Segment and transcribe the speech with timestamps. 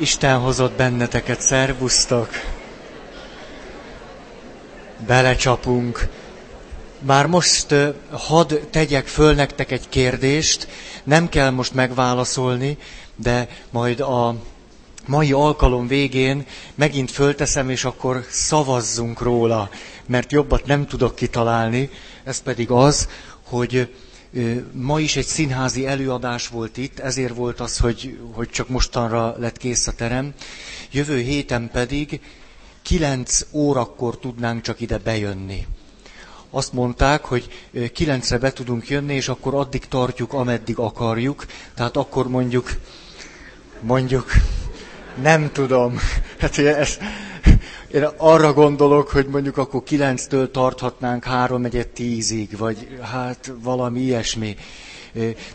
[0.00, 2.28] Isten hozott benneteket, szervusztok!
[5.06, 6.08] Belecsapunk.
[7.00, 7.74] Már most
[8.10, 10.68] hadd tegyek föl nektek egy kérdést,
[11.04, 12.78] nem kell most megválaszolni,
[13.16, 14.34] de majd a
[15.06, 19.70] mai alkalom végén megint fölteszem, és akkor szavazzunk róla,
[20.06, 21.90] mert jobbat nem tudok kitalálni.
[22.24, 23.08] Ez pedig az,
[23.48, 23.88] hogy
[24.72, 29.56] Ma is egy színházi előadás volt itt, ezért volt az, hogy, hogy csak mostanra lett
[29.56, 30.34] kész a terem.
[30.90, 32.20] Jövő héten pedig
[32.82, 35.66] kilenc órakor tudnánk csak ide bejönni.
[36.50, 41.46] Azt mondták, hogy kilencre be tudunk jönni, és akkor addig tartjuk, ameddig akarjuk.
[41.74, 42.70] Tehát akkor mondjuk,
[43.80, 44.32] mondjuk,
[45.22, 45.98] nem tudom.
[46.40, 46.98] Hát ez,
[47.92, 54.56] én arra gondolok, hogy mondjuk akkor kilenctől tarthatnánk három egyet tízig, vagy hát valami ilyesmi.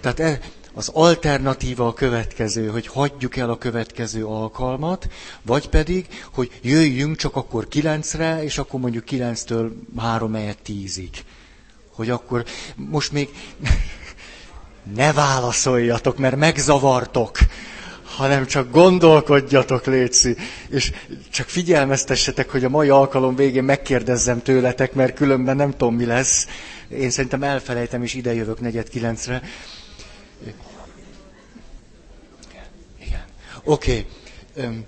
[0.02, 0.40] Tehát e,
[0.74, 5.08] az alternatíva a következő, hogy hagyjuk el a következő alkalmat,
[5.42, 11.10] vagy pedig, hogy jöjjünk csak akkor kilencre, és akkor mondjuk kilenctől három egyet tízig.
[11.96, 12.44] Hogy akkor
[12.76, 13.30] most még
[14.96, 17.38] ne válaszoljatok, mert megzavartok
[18.18, 20.36] hanem csak gondolkodjatok, Léci,
[20.70, 20.92] és
[21.32, 26.48] csak figyelmeztessetek, hogy a mai alkalom végén megkérdezzem tőletek, mert különben nem tudom, mi lesz.
[26.90, 29.42] Én szerintem elfelejtem, és ide jövök negyed kilencre.
[33.06, 33.24] Igen.
[33.64, 34.06] Oké.
[34.58, 34.86] Okay.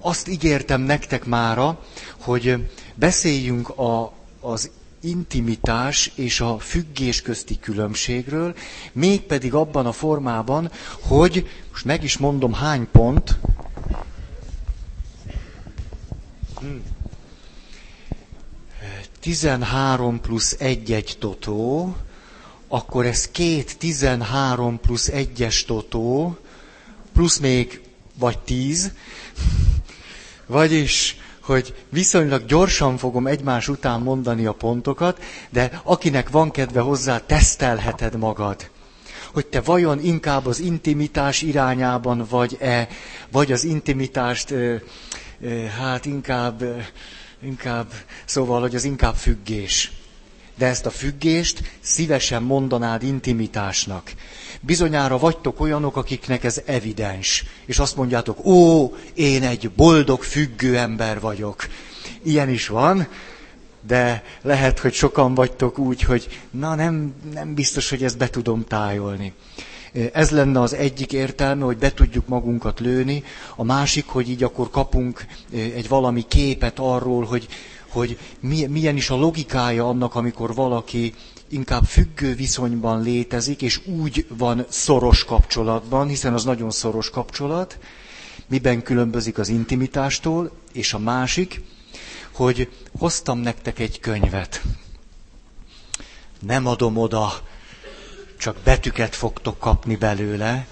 [0.00, 1.84] Azt ígértem nektek mára,
[2.20, 2.56] hogy
[2.94, 4.70] beszéljünk a, az
[5.00, 8.54] intimitás és a függés közti különbségről,
[8.92, 10.70] mégpedig abban a formában,
[11.00, 13.38] hogy, most meg is mondom hány pont,
[19.20, 21.96] 13 plusz 1 egy totó,
[22.68, 26.36] akkor ez két 13 plusz 1-es totó,
[27.12, 27.80] plusz még
[28.18, 28.92] vagy 10,
[30.46, 31.16] vagyis
[31.50, 38.16] hogy viszonylag gyorsan fogom egymás után mondani a pontokat, de akinek van kedve hozzá, tesztelheted
[38.16, 38.70] magad.
[39.32, 42.88] Hogy te vajon inkább az intimitás irányában vagy-e,
[43.30, 44.54] vagy az intimitást,
[45.78, 46.64] hát inkább,
[47.42, 47.92] inkább,
[48.24, 49.92] szóval, hogy az inkább függés.
[50.60, 54.12] De ezt a függést szívesen mondanád intimitásnak.
[54.60, 61.20] Bizonyára vagytok olyanok, akiknek ez evidens, és azt mondjátok, ó, én egy boldog, függő ember
[61.20, 61.66] vagyok.
[62.22, 63.08] Ilyen is van,
[63.86, 68.64] de lehet, hogy sokan vagytok úgy, hogy na nem, nem biztos, hogy ezt be tudom
[68.64, 69.32] tájolni.
[70.12, 73.24] Ez lenne az egyik értelme, hogy be tudjuk magunkat lőni,
[73.56, 77.48] a másik, hogy így akkor kapunk egy valami képet arról, hogy,
[77.90, 78.18] hogy
[78.68, 81.14] milyen is a logikája annak, amikor valaki
[81.48, 87.78] inkább függő viszonyban létezik, és úgy van szoros kapcsolatban, hiszen az nagyon szoros kapcsolat,
[88.46, 91.60] miben különbözik az intimitástól, és a másik,
[92.32, 92.68] hogy
[92.98, 94.62] hoztam nektek egy könyvet.
[96.40, 97.32] Nem adom oda,
[98.38, 100.66] csak betűket fogtok kapni belőle,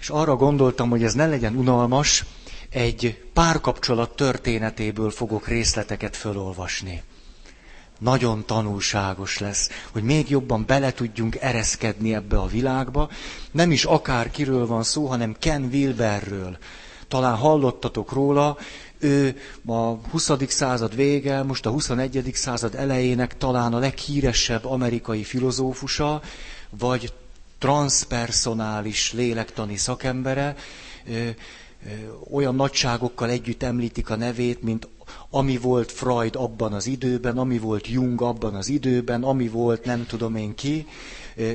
[0.00, 2.24] és arra gondoltam, hogy ez ne legyen unalmas,
[2.70, 7.02] egy párkapcsolat történetéből fogok részleteket fölolvasni
[8.00, 13.08] nagyon tanulságos lesz, hogy még jobban bele tudjunk ereszkedni ebbe a világba.
[13.50, 16.58] Nem is akár kiről van szó, hanem Ken Wilberről.
[17.08, 18.56] Talán hallottatok róla,
[18.98, 19.74] ő a
[20.10, 20.30] 20.
[20.48, 22.30] század vége, most a 21.
[22.34, 26.20] század elejének talán a leghíresebb amerikai filozófusa,
[26.78, 27.12] vagy
[27.58, 30.56] transpersonális lélektani szakembere,
[32.30, 34.88] olyan nagyságokkal együtt említik a nevét, mint
[35.30, 40.06] ami volt Freud abban az időben, ami volt Jung abban az időben, ami volt nem
[40.06, 40.86] tudom én ki.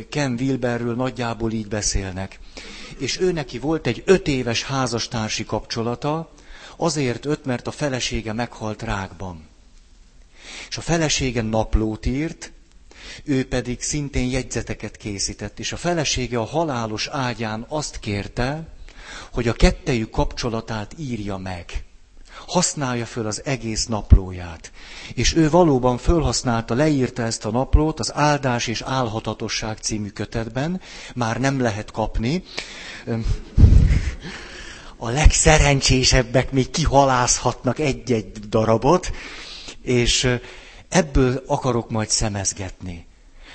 [0.10, 2.40] Ken Wilberről nagyjából így beszélnek.
[2.98, 6.32] És ő neki volt egy öt éves házastársi kapcsolata,
[6.78, 9.44] azért öt, mert a felesége meghalt rákban.
[10.70, 12.52] És a felesége naplót írt,
[13.24, 18.68] ő pedig szintén jegyzeteket készített, és a felesége a halálos ágyán azt kérte,
[19.34, 21.86] hogy a kettejük kapcsolatát írja meg
[22.48, 24.72] használja föl az egész naplóját.
[25.14, 30.82] És ő valóban fölhasználta, leírta ezt a naplót az Áldás és Álhatatosság című kötetben,
[31.16, 32.44] már nem lehet kapni.
[34.98, 39.12] A legszerencsésebbek még kihalázhatnak egy-egy darabot,
[39.82, 40.38] és
[40.90, 43.06] ebből akarok majd szemezgetni.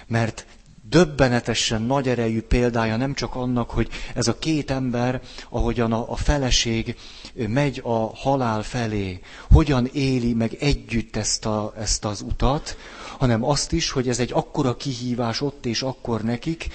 [0.06, 0.46] Mert
[0.90, 6.16] döbbenetesen nagy erejű példája nem csak annak, hogy ez a két ember, ahogyan a, a
[6.16, 6.96] feleség
[7.34, 9.20] megy a halál felé,
[9.52, 12.76] hogyan éli meg együtt ezt, a, ezt az utat,
[13.18, 16.68] hanem azt is, hogy ez egy akkora kihívás ott és akkor nekik,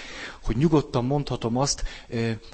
[0.45, 1.83] hogy nyugodtan mondhatom azt,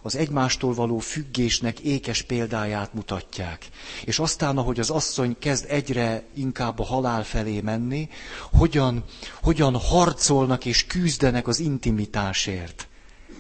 [0.04, 3.70] az egymástól való függésnek ékes példáját mutatják.
[4.06, 8.10] És aztán, ahogy az asszony kezd egyre inkább a halál felé menni,
[8.52, 9.04] hogyan,
[9.42, 12.88] hogyan harcolnak és küzdenek az intimitásért.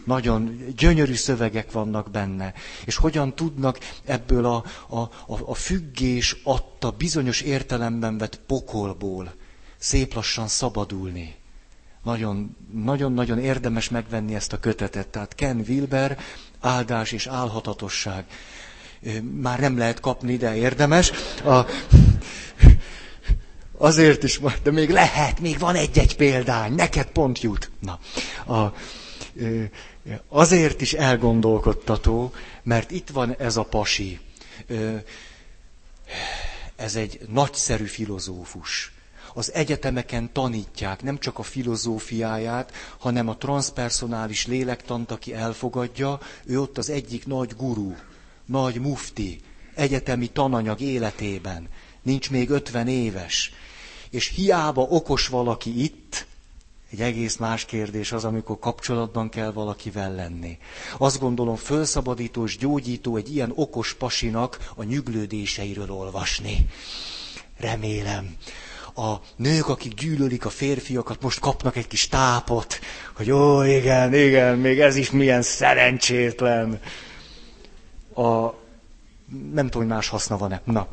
[0.06, 2.53] Nagyon gyönyörű szövegek vannak benne.
[2.86, 5.09] És hogyan tudnak ebből a, a, a,
[5.45, 9.33] a függés adta bizonyos értelemben vett pokolból
[9.77, 11.36] szép lassan szabadulni.
[12.03, 15.07] Nagyon, nagyon-nagyon érdemes megvenni ezt a kötetet.
[15.07, 16.18] Tehát Ken Wilber,
[16.59, 18.25] áldás és álhatatosság.
[19.42, 21.12] Már nem lehet kapni, de érdemes.
[21.45, 21.65] A,
[23.77, 27.71] azért is, de még lehet, még van egy-egy példány, neked pont jut.
[27.80, 28.00] Na,
[28.56, 28.74] a,
[30.27, 32.33] azért is elgondolkodtató,
[32.63, 34.19] mert itt van ez a pasi.
[36.75, 38.92] Ez egy nagyszerű filozófus
[39.33, 46.78] az egyetemeken tanítják nem csak a filozófiáját, hanem a transpersonális lélektant, aki elfogadja, ő ott
[46.78, 47.95] az egyik nagy guru,
[48.45, 49.39] nagy mufti,
[49.75, 51.69] egyetemi tananyag életében.
[52.01, 53.54] Nincs még ötven éves.
[54.10, 56.25] És hiába okos valaki itt,
[56.92, 60.57] egy egész más kérdés az, amikor kapcsolatban kell valakivel lenni.
[60.98, 66.68] Azt gondolom, fölszabadító és gyógyító egy ilyen okos pasinak a nyüglődéseiről olvasni.
[67.57, 68.36] Remélem
[68.96, 72.80] a nők, akik gyűlölik a férfiakat, most kapnak egy kis tápot,
[73.16, 76.80] hogy ó, igen, igen, még ez is milyen szerencsétlen.
[78.16, 78.54] A,
[79.54, 80.62] nem tudom, hogy más haszna van-e.
[80.66, 80.88] Na.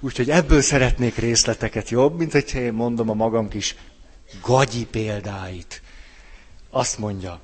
[0.00, 3.76] Úgyhogy ebből szeretnék részleteket jobb, mint hogyha én mondom a magam kis
[4.42, 5.82] gagyi példáit.
[6.70, 7.40] Azt mondja,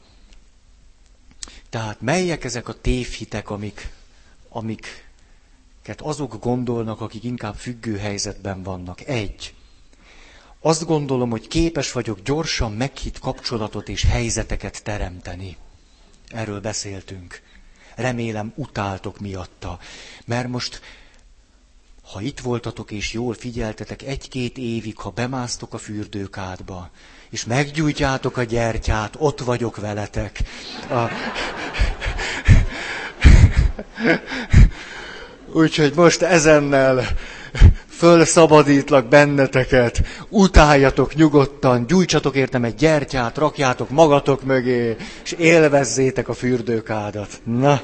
[1.71, 3.91] tehát melyek ezek a tévhitek, amik,
[4.49, 5.10] amik
[5.97, 9.00] azok gondolnak, akik inkább függő helyzetben vannak.
[9.00, 9.55] Egy.
[10.61, 15.56] Azt gondolom, hogy képes vagyok gyorsan meghitt kapcsolatot és helyzeteket teremteni.
[16.29, 17.43] Erről beszéltünk.
[17.94, 19.79] Remélem utáltok miatta.
[20.25, 20.81] Mert most,
[22.03, 26.91] ha itt voltatok és jól figyeltetek, egy-két évig, ha bemásztok a fürdőkádba,
[27.31, 30.43] és meggyújtjátok a gyertyát, ott vagyok veletek.
[30.91, 31.09] A...
[35.52, 37.05] Úgyhogy most ezennel
[37.88, 47.41] fölszabadítlak benneteket, utáljatok nyugodtan, gyújtsatok értem egy gyertyát, rakjátok magatok mögé, és élvezzétek a fürdőkádat.
[47.44, 47.81] Na,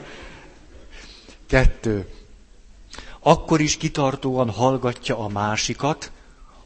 [1.49, 2.09] kettő.
[3.21, 6.11] Akkor is kitartóan hallgatja a másikat,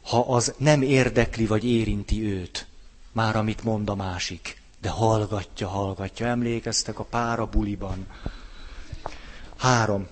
[0.01, 2.67] ha az nem érdekli vagy érinti őt.
[3.11, 4.61] Már amit mond a másik.
[4.81, 6.27] De hallgatja, hallgatja.
[6.27, 8.07] Emlékeztek a pára buliban.
[9.57, 10.07] Három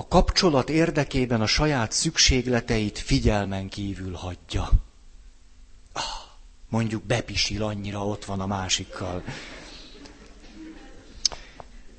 [0.00, 4.70] a kapcsolat érdekében a saját szükségleteit figyelmen kívül hagyja.
[5.92, 6.02] Ah,
[6.68, 9.22] mondjuk bepisil annyira, ott van a másikkal.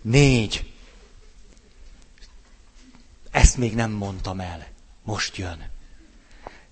[0.01, 0.71] Négy.
[3.31, 4.67] Ezt még nem mondtam el.
[5.03, 5.69] Most jön.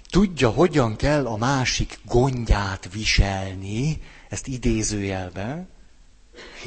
[0.10, 5.70] Tudja, hogyan kell a másik gondját viselni, ezt idézőjelben,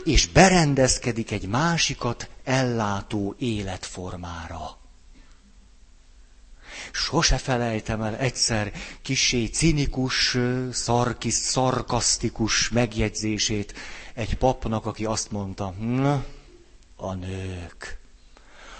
[0.05, 4.81] és berendezkedik egy másikat ellátó életformára.
[6.93, 8.73] Sose felejtem el egyszer
[9.03, 10.37] kisé cinikus,
[10.73, 13.75] szarkis, szarkasztikus megjegyzését
[14.15, 16.25] egy papnak, aki azt mondta, na,
[16.97, 18.01] a nők.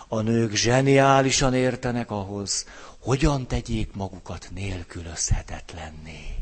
[0.09, 2.67] A nők zseniálisan értenek ahhoz,
[2.99, 6.35] hogyan tegyék magukat nélkülözhetetlenné.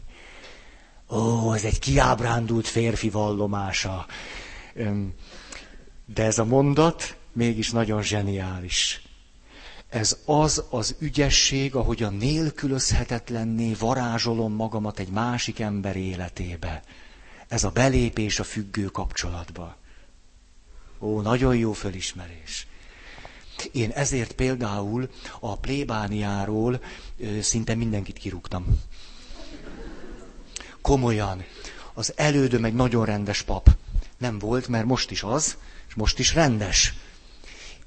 [1.10, 4.06] Ó, ez egy kiábrándult férfi vallomása.
[6.14, 9.02] De ez a mondat mégis nagyon zseniális.
[9.88, 16.82] Ez az az ügyesség, ahogy a nélkülözhetetlenné varázsolom magamat egy másik ember életébe.
[17.48, 19.76] Ez a belépés a függő kapcsolatba.
[20.98, 22.66] Ó, nagyon jó fölismerés.
[23.72, 26.82] Én ezért például a plébániáról
[27.40, 28.66] szinte mindenkit kirúgtam.
[30.80, 31.44] Komolyan.
[31.94, 33.76] Az elődöm egy nagyon rendes pap.
[34.18, 35.56] Nem volt, mert most is az,
[36.00, 36.94] most is rendes.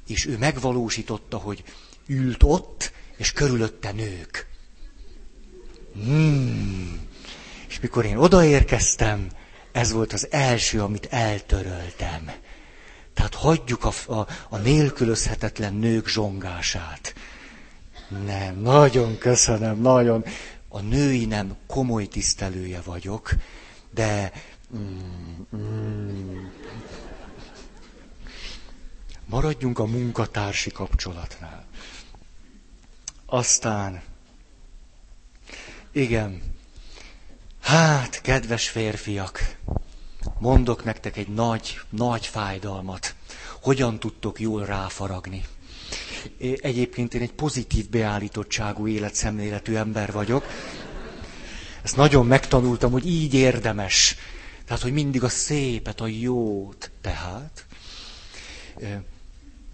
[0.07, 1.63] És ő megvalósította, hogy
[2.07, 4.47] ült ott, és körülötte nők.
[5.93, 7.01] Hmm.
[7.67, 9.27] És mikor én odaérkeztem,
[9.71, 12.31] ez volt az első, amit eltöröltem.
[13.13, 17.13] Tehát hagyjuk a, a, a nélkülözhetetlen nők zsongását.
[18.25, 20.25] Nem, nagyon köszönöm, nagyon.
[20.67, 23.33] A női nem komoly tisztelője vagyok,
[23.93, 24.31] de
[24.75, 26.37] mm, mm,
[29.25, 31.65] Maradjunk a munkatársi kapcsolatnál.
[33.25, 34.01] Aztán,
[35.91, 36.53] igen,
[37.63, 39.55] Hát, kedves férfiak,
[40.39, 43.15] mondok nektek egy nagy, nagy fájdalmat.
[43.61, 45.43] Hogyan tudtok jól ráfaragni?
[46.57, 50.45] Egyébként én egy pozitív beállítottságú életszemléletű ember vagyok.
[51.81, 54.15] Ezt nagyon megtanultam, hogy így érdemes.
[54.65, 56.91] Tehát, hogy mindig a szépet, a jót.
[57.01, 57.65] Tehát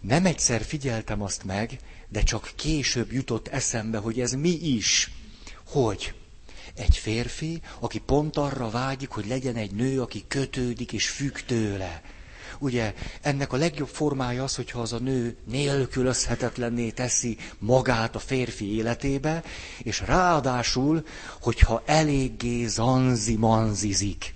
[0.01, 5.11] nem egyszer figyeltem azt meg, de csak később jutott eszembe, hogy ez mi is.
[5.65, 6.13] Hogy?
[6.75, 12.01] Egy férfi, aki pont arra vágyik, hogy legyen egy nő, aki kötődik és függ tőle.
[12.59, 18.75] Ugye ennek a legjobb formája az, hogyha az a nő nélkülözhetetlenné teszi magát a férfi
[18.75, 19.43] életébe,
[19.77, 21.05] és ráadásul,
[21.41, 24.33] hogyha eléggé zanzi-manzizik.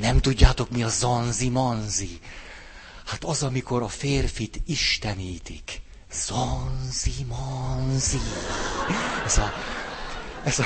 [0.00, 2.20] Nem tudjátok, mi a zanzi-manzi?
[3.06, 5.80] Hát az, amikor a férfit istenítik.
[6.12, 8.18] Zanzi-manzi.
[9.24, 9.52] Ez a,
[10.44, 10.64] ez a,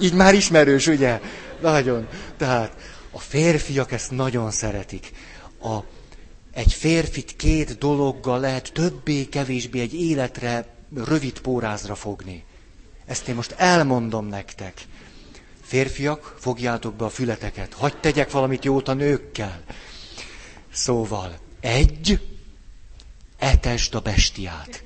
[0.00, 1.20] így már ismerős, ugye?
[1.60, 2.08] Nagyon.
[2.36, 2.76] Tehát
[3.10, 5.12] a férfiak ezt nagyon szeretik.
[5.62, 5.76] A,
[6.52, 12.44] egy férfit két dologgal lehet többé-kevésbé egy életre, rövid pórázra fogni.
[13.06, 14.86] Ezt én most elmondom nektek.
[15.62, 17.72] Férfiak, fogjátok be a fületeket.
[17.72, 19.62] Hagy tegyek valamit jót a nőkkel.
[20.76, 22.20] Szóval, egy,
[23.38, 24.82] etesd a bestiát.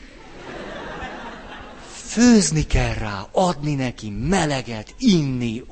[2.07, 5.65] Főzni kell rá, adni neki meleget, inni.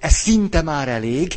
[0.00, 1.34] Ez szinte már elég.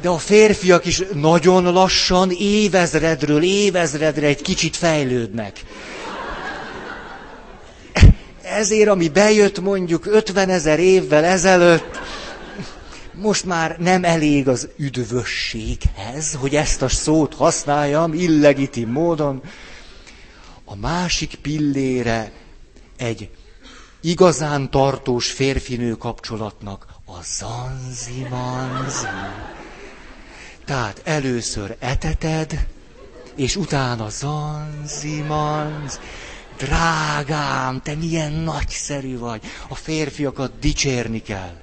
[0.00, 5.64] De a férfiak is nagyon lassan, évezredről évezredre egy kicsit fejlődnek.
[8.42, 12.00] Ezért, ami bejött mondjuk 50 ezer évvel ezelőtt,
[13.14, 19.42] most már nem elég az üdvösséghez, hogy ezt a szót használjam illegitim módon.
[20.64, 22.32] A másik pillére
[22.96, 23.30] egy
[24.00, 29.06] igazán tartós férfinő kapcsolatnak a zanzi-manzi.
[30.64, 32.66] Tehát először eteted,
[33.36, 35.98] és utána zanzi-manzi.
[36.56, 39.42] Drágám, te milyen nagyszerű vagy.
[39.68, 41.62] A férfiakat dicsérni kell.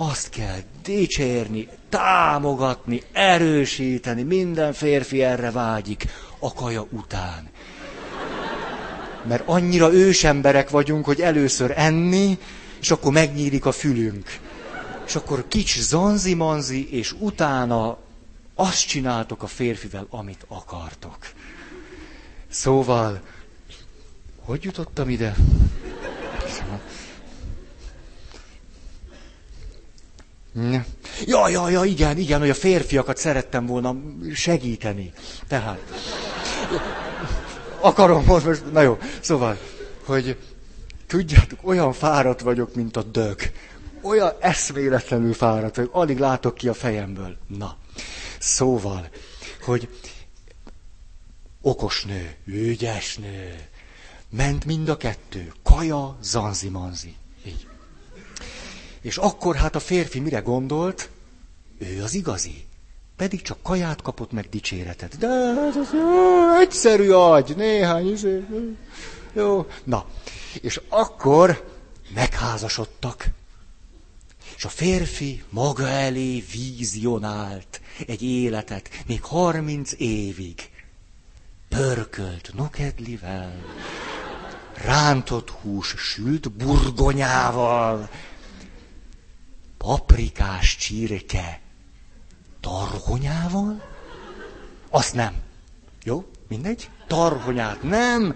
[0.00, 4.22] Azt kell dicsérni, támogatni, erősíteni.
[4.22, 6.06] Minden férfi erre vágyik
[6.38, 7.48] a kaja után.
[9.28, 12.38] Mert annyira ősemberek vagyunk, hogy először enni,
[12.80, 14.38] és akkor megnyílik a fülünk.
[15.06, 17.98] És akkor kics zanzi-manzi, és utána
[18.54, 21.18] azt csináltok a férfivel, amit akartok.
[22.50, 23.20] Szóval,
[24.44, 25.34] hogy jutottam ide?
[31.26, 33.96] Ja, ja, ja, igen, igen, hogy a férfiakat szerettem volna
[34.34, 35.12] segíteni.
[35.48, 35.78] Tehát,
[37.80, 39.58] akarom most, na jó, szóval,
[40.04, 40.36] hogy
[41.06, 43.38] tudjátok, olyan fáradt vagyok, mint a dög.
[44.02, 47.36] Olyan eszméletlenül fáradt vagyok, alig látok ki a fejemből.
[47.46, 47.76] Na,
[48.38, 49.08] szóval,
[49.62, 49.88] hogy
[51.60, 53.54] okos nő, ügyes nő,
[54.30, 57.14] ment mind a kettő, kaja, zanzi-manzi.
[59.00, 61.10] És akkor hát a férfi mire gondolt?
[61.78, 62.66] Ő az igazi.
[63.16, 65.18] Pedig csak kaját kapott meg dicséretet.
[65.18, 68.44] De hát az jó, egyszerű agy, néhány izé.
[69.32, 69.66] Jó.
[69.84, 70.06] Na,
[70.60, 71.76] és akkor
[72.14, 73.26] megházasodtak.
[74.56, 80.70] És a férfi maga elé vízionált egy életet, még harminc évig.
[81.68, 83.64] Pörkölt nokedlivel,
[84.74, 88.08] rántott hús sült burgonyával,
[89.78, 91.60] paprikás csirke
[92.60, 93.82] tarhonyával?
[94.90, 95.34] Azt nem.
[96.04, 96.90] Jó, mindegy.
[97.06, 98.34] Tarhonyát nem.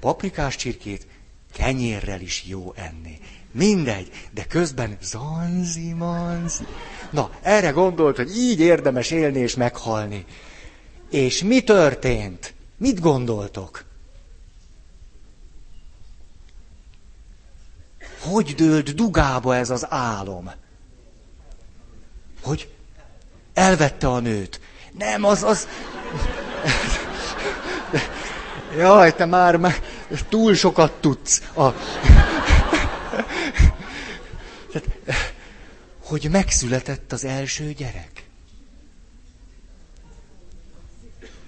[0.00, 1.06] Paprikás csirkét
[1.52, 3.18] kenyérrel is jó enni.
[3.52, 6.66] Mindegy, de közben zanzi manzi.
[7.10, 10.24] Na, erre gondolt, hogy így érdemes élni és meghalni.
[11.10, 12.54] És mi történt?
[12.76, 13.84] Mit gondoltok?
[18.20, 20.50] Hogy dőlt dugába ez az álom?
[22.42, 22.68] Hogy
[23.54, 24.60] elvette a nőt.
[24.92, 25.68] Nem, az, az...
[28.78, 29.80] Jaj, te már, már
[30.28, 31.42] túl sokat tudsz.
[31.54, 31.68] A...
[36.04, 38.26] hogy megszületett az első gyerek.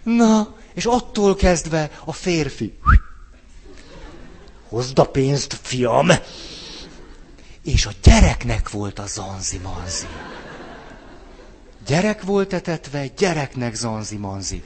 [0.03, 2.79] Na, és attól kezdve a férfi.
[4.69, 6.09] Hozd a pénzt, fiam!
[7.65, 10.07] És a gyereknek volt a zanzi-manzi.
[11.87, 14.63] Gyerek volt etetve, gyereknek zanzi-manzi.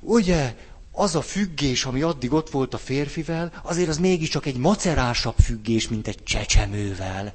[0.00, 0.54] Ugye,
[0.92, 5.88] az a függés, ami addig ott volt a férfivel, azért az mégiscsak egy macerásabb függés,
[5.88, 7.34] mint egy csecsemővel.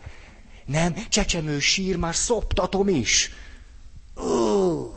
[0.65, 3.31] Nem, csecsemő sír, már szoptatom is.
[4.17, 4.93] Ó!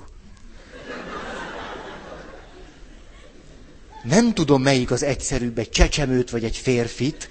[4.04, 7.28] Nem tudom, melyik az egyszerűbb, egy csecsemőt vagy egy férfit.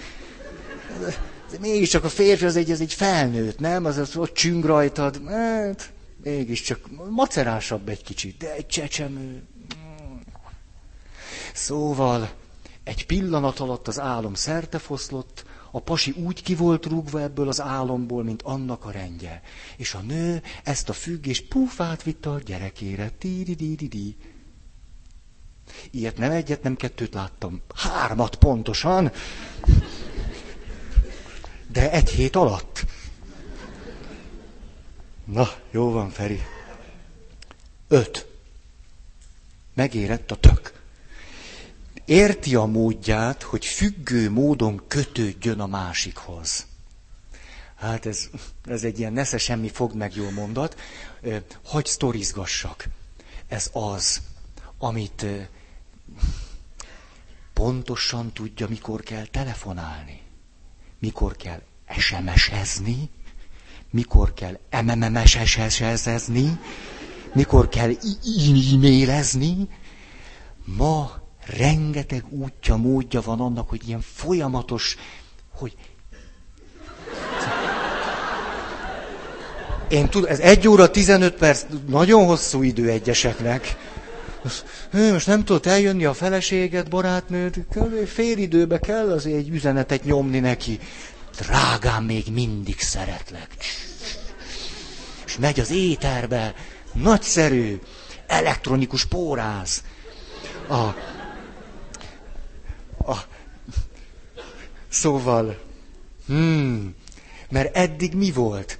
[1.52, 3.86] De mégiscsak a férfi az egy, az egy felnőtt, nem?
[3.86, 5.22] Az, az ott csüng rajtad.
[5.28, 5.92] Hát,
[6.24, 9.44] mégiscsak macerásabb egy kicsit, de egy csecsemő.
[11.54, 12.32] Szóval
[12.84, 18.24] egy pillanat alatt az álom szertefoszlott, a pasi úgy ki volt rúgva ebből az álomból,
[18.24, 19.42] mint annak a rendje.
[19.78, 23.10] És a nő ezt a függést pufát vitte a gyerekére.
[23.18, 24.16] Ti-di-di-di-di.
[25.92, 27.62] Ilyet nem egyet, nem kettőt láttam.
[27.76, 29.12] Hármat pontosan.
[31.76, 32.86] De egy hét alatt.
[35.26, 36.42] Na, jó van, Feri.
[37.88, 38.28] Öt.
[39.74, 40.76] Megérett a tök
[42.06, 46.66] érti a módját, hogy függő módon kötődjön a másikhoz.
[47.76, 48.30] Hát ez,
[48.66, 50.80] ez egy ilyen nesze semmi fog meg jó mondat.
[51.66, 52.88] Hogy sztorizgassak.
[53.48, 54.22] Ez az,
[54.78, 55.26] amit
[57.54, 60.22] pontosan tudja, mikor kell telefonálni,
[61.06, 61.62] mikor kell
[61.98, 63.10] SMS-ezni,
[63.92, 66.60] mikor kell MMMS-ezni,
[67.34, 69.68] mikor kell e-mailezni.
[70.66, 71.12] Ma
[71.46, 74.98] rengeteg útja, módja van annak, hogy ilyen folyamatos,
[75.56, 75.76] hogy
[79.90, 83.76] én tudom, ez egy óra 15 perc, nagyon hosszú idő egyeseknek.
[84.92, 87.60] Most nem tudott eljönni a feleséget, barátnőt,
[88.06, 90.80] fél időbe kell azért egy üzenetet nyomni neki.
[91.38, 93.48] Drágám, még mindig szeretlek.
[95.26, 96.54] És megy az éterbe,
[96.94, 97.80] nagyszerű,
[98.28, 99.84] elektronikus póráz.
[100.68, 100.74] A,
[103.12, 103.26] a...
[104.90, 105.58] Szóval,
[106.28, 106.96] hmm,
[107.50, 108.78] mert eddig mi volt?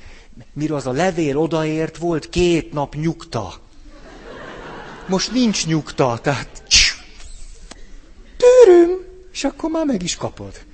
[0.54, 3.64] Mire az a levél odaért, volt két nap nyugta.
[5.08, 6.64] Most nincs nyugta, tehát...
[8.38, 8.90] Tűröm,
[9.32, 10.66] és akkor már meg is kapod.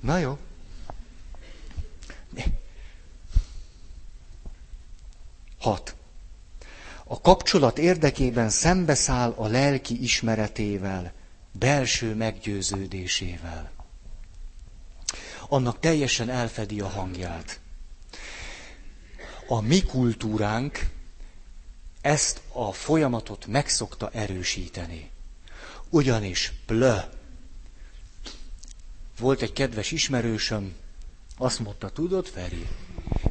[0.00, 0.38] Na jó.
[5.58, 5.94] Hat.
[7.04, 11.12] A kapcsolat érdekében szembeszáll a lelki ismeretével
[11.52, 13.70] belső meggyőződésével.
[15.48, 17.60] Annak teljesen elfedi a hangját.
[19.48, 20.86] A mi kultúránk
[22.04, 25.10] ezt a folyamatot megszokta erősíteni.
[25.90, 26.96] Ugyanis plö.
[29.18, 30.74] Volt egy kedves ismerősöm,
[31.36, 32.68] azt mondta, tudod, Feri,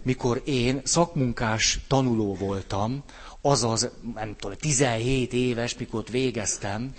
[0.02, 3.04] mikor én szakmunkás tanuló voltam,
[3.42, 6.96] azaz, nem tudom, 17 éves, mikor végeztem,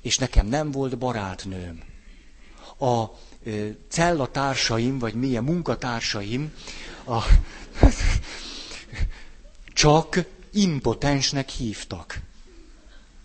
[0.00, 1.82] és nekem nem volt barátnőm.
[2.78, 3.04] A
[3.44, 6.52] ö, cellatársaim, vagy milyen munkatársaim,
[7.06, 7.22] a,
[9.72, 12.20] csak impotensnek hívtak.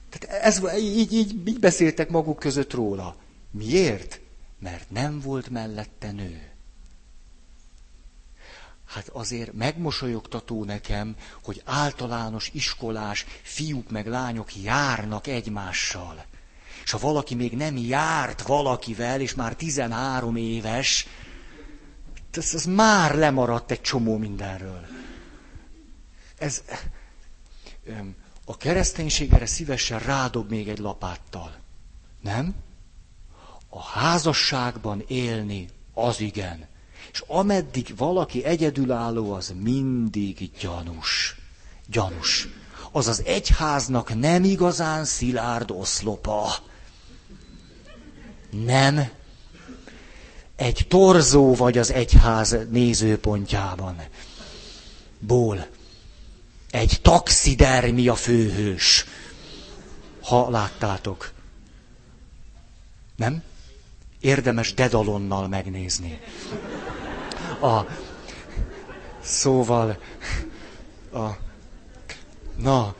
[0.10, 3.16] Tehát ez, így, így, így beszéltek maguk között róla.
[3.52, 4.20] Miért?
[4.60, 6.52] Mert nem volt mellette nő.
[8.86, 16.26] Hát azért megmosolyogtató nekem, hogy általános iskolás fiúk meg lányok járnak egymással.
[16.84, 21.08] És ha valaki még nem járt valakivel, és már 13 éves,
[22.32, 24.86] ez, ez már lemaradt egy csomó mindenről.
[26.38, 26.64] Ez,
[28.46, 31.56] a kereszténység erre szívesen rádob még egy lapáttal.
[32.22, 32.56] Nem?
[33.70, 36.68] A házasságban élni, az igen.
[37.12, 41.36] És ameddig valaki egyedülálló, az mindig gyanús.
[41.88, 42.48] Gyanús.
[42.92, 46.54] Az az egyháznak nem igazán szilárd oszlopa.
[48.50, 49.10] Nem.
[50.56, 54.02] Egy torzó vagy az egyház nézőpontjában.
[55.20, 55.68] Ból.
[56.72, 59.06] Egy taxidermia főhős.
[60.24, 61.32] Ha láttátok.
[63.16, 63.44] Nem?
[64.20, 66.20] Érdemes dedalonnal megnézni.
[67.62, 67.82] A,
[69.22, 69.98] szóval,
[71.14, 71.28] a,
[72.58, 72.96] na,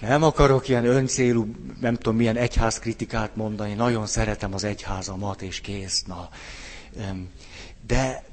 [0.00, 6.02] nem akarok ilyen öncélú, nem tudom milyen egyházkritikát mondani, nagyon szeretem az egyházamat, és kész,
[6.06, 6.28] na.
[7.86, 8.24] De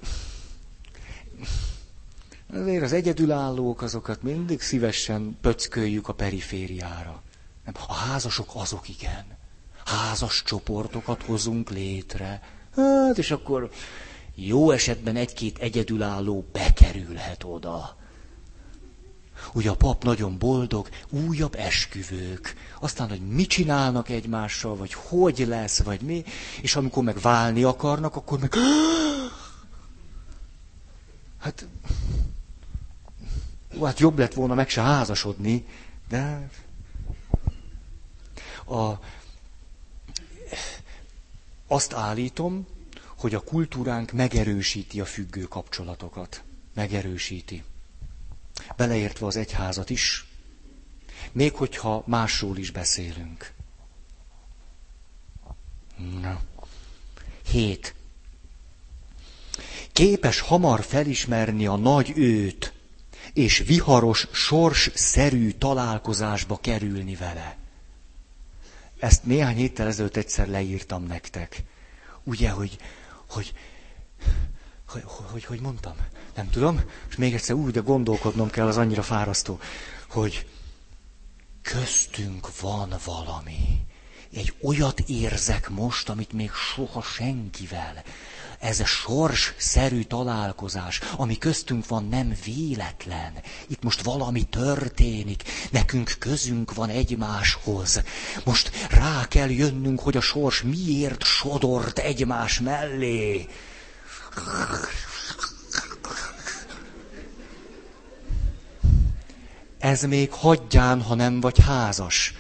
[2.54, 7.22] azért az egyedülállók, azokat mindig szívesen pöcköljük a perifériára.
[7.88, 9.26] A házasok azok igen.
[9.86, 12.42] Házas csoportokat hozunk létre.
[12.76, 13.70] Hát, és akkor
[14.36, 17.98] jó esetben egy-két egyedülálló bekerülhet oda.
[19.54, 22.54] Ugye a pap nagyon boldog, újabb esküvők.
[22.80, 26.24] Aztán, hogy mit csinálnak egymással, vagy hogy lesz, vagy mi.
[26.62, 28.54] És amikor meg válni akarnak, akkor meg...
[31.40, 31.68] Hát...
[33.82, 35.66] Hát jobb lett volna meg se házasodni,
[36.10, 36.50] de...
[38.66, 38.94] A...
[41.68, 42.68] Azt állítom,
[43.18, 46.44] hogy a kultúránk megerősíti a függő kapcsolatokat.
[46.74, 47.64] Megerősíti.
[48.76, 50.28] Beleértve az egyházat is.
[51.32, 53.54] Még hogyha másról is beszélünk.
[56.22, 56.42] Na.
[57.50, 57.94] Hét.
[59.92, 62.74] Képes hamar felismerni a nagy őt,
[63.34, 67.58] és viharos, sors-szerű találkozásba kerülni vele.
[69.00, 71.64] Ezt néhány héttel ezelőtt egyszer leírtam nektek.
[72.24, 72.78] Ugye, hogy
[73.30, 73.54] hogy,
[74.88, 75.96] hogy, hogy, hogy mondtam?
[76.36, 79.60] Nem tudom, és még egyszer úgy, de gondolkodnom kell, az annyira fárasztó,
[80.10, 80.48] hogy
[81.62, 83.86] köztünk van valami.
[84.34, 88.04] Egy olyat érzek most, amit még soha senkivel.
[88.60, 93.34] Ez a sors-szerű találkozás, ami köztünk van, nem véletlen.
[93.68, 98.04] Itt most valami történik, nekünk közünk van egymáshoz.
[98.44, 103.48] Most rá kell jönnünk, hogy a sors miért sodort egymás mellé.
[109.80, 112.34] Ez még hagyján, ha nem vagy házas.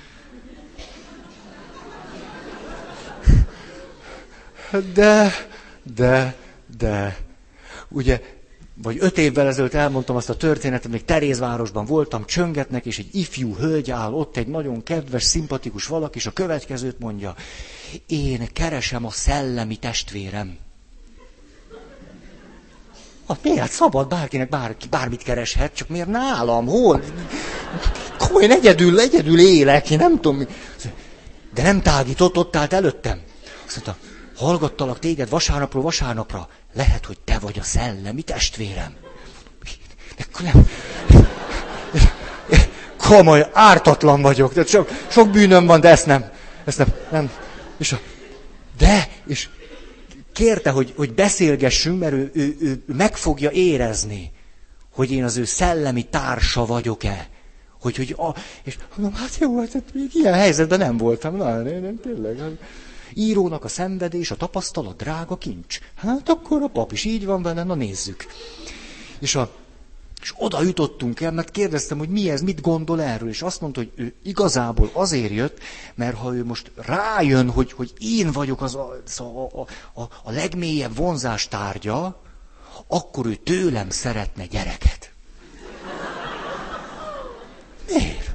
[4.94, 5.48] De
[5.96, 6.36] de,
[6.78, 7.18] de,
[7.88, 8.22] ugye,
[8.84, 13.56] vagy öt évvel ezelőtt elmondtam azt a történetet, még Terézvárosban voltam, csöngetnek, és egy ifjú
[13.56, 17.36] hölgy áll ott, egy nagyon kedves, szimpatikus valaki, és a következőt mondja,
[18.08, 20.58] én keresem a szellemi testvérem.
[23.28, 23.72] Hát miért?
[23.72, 26.66] Szabad bárkinek bárki, bármit kereshet, csak miért nálam?
[26.66, 27.04] Hol?
[28.18, 30.48] Komolyan egyedül, egyedül élek, én nem tudom mi.
[31.54, 33.22] De nem tágított, ott állt előttem.
[33.66, 34.09] Azt mondta,
[34.40, 36.50] hallgattalak téged vasárnapról vasárnapra.
[36.74, 38.96] Lehet, hogy te vagy a szellemi testvérem.
[40.40, 40.68] Nem.
[42.98, 44.54] Komoly, ártatlan vagyok.
[44.54, 46.32] De sok, sok bűnöm van, de ezt nem.
[46.66, 46.94] Ezt nem.
[47.12, 47.32] nem.
[47.78, 48.00] És a,
[48.78, 49.50] de, és
[50.34, 54.32] kérte, hogy, hogy beszélgessünk, mert ő, ő, ő meg fogja érezni,
[54.94, 57.28] hogy én az ő szellemi társa vagyok-e.
[57.82, 61.36] Hogy, hogy a, és mondom, hát jó, hát még ilyen helyzetben nem voltam.
[61.36, 62.38] Na, nem, nem, tényleg.
[62.38, 62.52] Hát,
[63.14, 65.80] írónak a szenvedés, a tapasztalat drága kincs.
[65.96, 68.26] Hát akkor a pap is így van vele, na nézzük.
[69.20, 69.52] És, a,
[70.22, 73.80] és oda jutottunk el, mert kérdeztem, hogy mi ez, mit gondol erről, és azt mondta,
[73.80, 75.60] hogy ő igazából azért jött,
[75.96, 79.60] mert ha ő most rájön, hogy, hogy én vagyok az a, a,
[80.02, 82.22] a, a legmélyebb vonzás tárgya,
[82.88, 85.12] akkor ő tőlem szeretne gyereket.
[87.88, 88.29] Miért?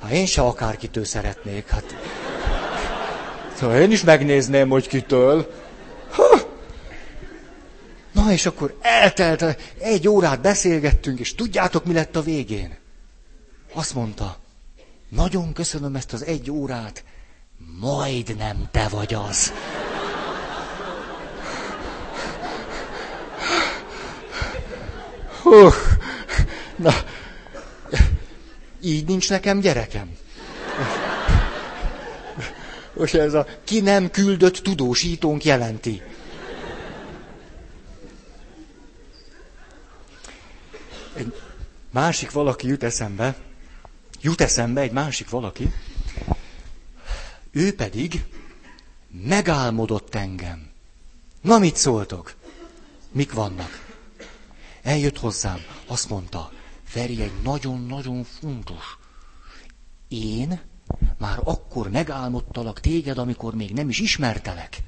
[0.00, 1.68] Hát én se akárkitől szeretnék.
[1.68, 1.96] Hát...
[3.56, 5.52] Szóval én is megnézném, hogy kitől.
[6.10, 6.38] Ha!
[8.12, 12.76] Na és akkor eltelt, egy órát beszélgettünk, és tudjátok, mi lett a végén?
[13.72, 14.36] Azt mondta,
[15.08, 17.04] nagyon köszönöm ezt az egy órát,
[17.80, 19.52] majd nem te vagy az.
[25.42, 25.68] Hú,
[26.76, 26.92] na,
[28.80, 30.16] így nincs nekem gyerekem.
[32.94, 36.02] Most ez a ki nem küldött tudósítónk jelenti.
[41.14, 41.34] Egy
[41.90, 43.36] másik valaki jut eszembe,
[44.20, 45.72] jut eszembe egy másik valaki,
[47.50, 48.24] ő pedig
[49.10, 50.70] megálmodott engem.
[51.40, 52.34] Na, mit szóltok?
[53.12, 53.86] Mik vannak?
[54.82, 56.52] Eljött hozzám, azt mondta,
[56.88, 58.98] Feri egy nagyon-nagyon fontos.
[60.08, 60.60] Én
[61.18, 64.82] már akkor megálmodtalak téged, amikor még nem is ismertelek.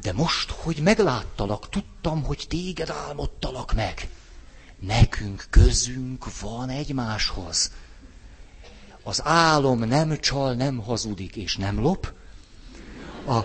[0.00, 4.08] De most, hogy megláttalak, tudtam, hogy téged álmodtalak meg.
[4.78, 7.72] Nekünk közünk van egymáshoz.
[9.02, 12.12] Az álom nem csal, nem hazudik és nem lop.
[13.26, 13.38] A...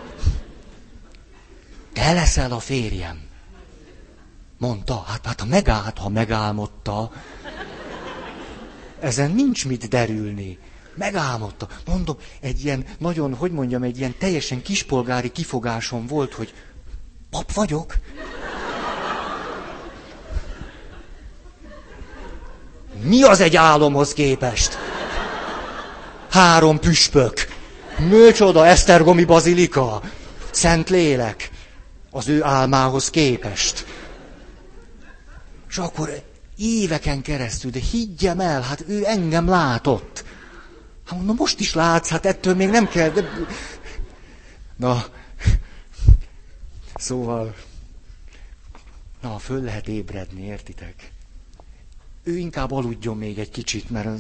[1.94, 3.22] Te leszel a férjem.
[4.58, 7.12] Mondta, hát, hát ha megállt, ha megálmodta,
[9.04, 10.58] ezen nincs mit derülni.
[10.96, 11.68] Megálmodta.
[11.86, 16.54] Mondom, egy ilyen nagyon, hogy mondjam, egy ilyen teljesen kispolgári kifogásom volt, hogy
[17.30, 17.96] pap vagyok.
[23.02, 24.78] Mi az egy álomhoz képest?
[26.30, 27.48] Három püspök.
[28.00, 30.02] Mőcsoda, Esztergomi bazilika.
[30.52, 31.50] Szent lélek.
[32.12, 33.86] Az ő álmához képest.
[35.70, 36.24] És akkor
[36.58, 40.24] éveken keresztül, de higgyem el, hát ő engem látott.
[41.06, 43.30] Hát mondom, most is látsz, hát ettől még nem kell, de...
[44.76, 45.06] Na,
[46.96, 47.56] szóval,
[49.22, 51.12] na, föl lehet ébredni, értitek?
[52.24, 54.06] Ő inkább aludjon még egy kicsit, mert...
[54.06, 54.20] Az...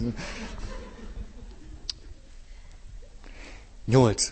[3.86, 4.32] Nyolc.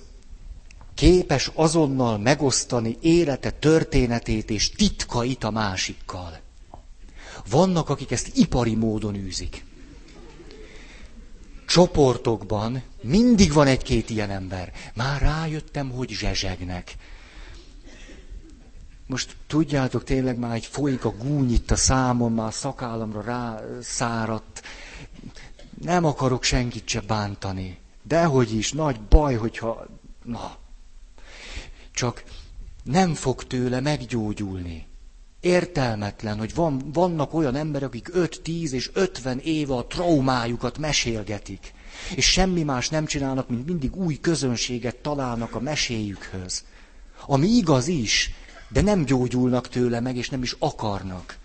[0.94, 6.40] Képes azonnal megosztani élete történetét és titkait a másikkal.
[7.49, 9.65] Vannak, akik ezt ipari módon űzik.
[11.65, 14.73] Csoportokban mindig van egy-két ilyen ember.
[14.93, 16.95] Már rájöttem, hogy zsezsegnek.
[19.08, 24.62] Most tudjátok, tényleg már egy folyik a gúny itt a számon, már szakállamra rászáradt.
[25.82, 27.80] Nem akarok senkit se bántani.
[28.04, 29.86] Dehogy is, nagy baj, hogyha...
[30.23, 30.58] Na.
[31.91, 32.23] Csak
[32.84, 34.88] nem fog tőle meggyógyulni.
[35.41, 41.73] Értelmetlen, hogy van, vannak olyan emberek, akik 5-10 és 50 éve a traumájukat mesélgetik.
[42.15, 46.63] És semmi más nem csinálnak, mint mindig új közönséget találnak a meséjükhöz.
[47.25, 48.32] Ami igaz is,
[48.69, 51.38] de nem gyógyulnak tőle meg, és nem is akarnak.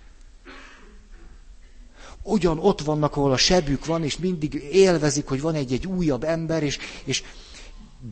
[2.23, 6.63] Ugyan ott vannak, ahol a sebük van, és mindig élvezik, hogy van egy-egy újabb ember,
[6.63, 7.23] és, és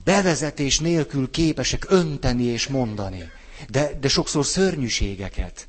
[0.04, 3.30] bevezetés nélkül képesek önteni és mondani.
[3.70, 5.68] De, de sokszor szörnyűségeket.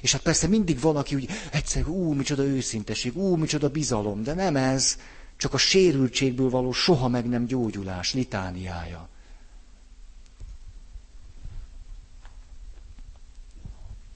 [0.00, 4.34] És hát persze mindig van, aki úgy egyszer, ú, micsoda őszinteség, ú, micsoda bizalom, de
[4.34, 4.98] nem ez,
[5.36, 9.08] csak a sérültségből való soha meg nem gyógyulás litániája.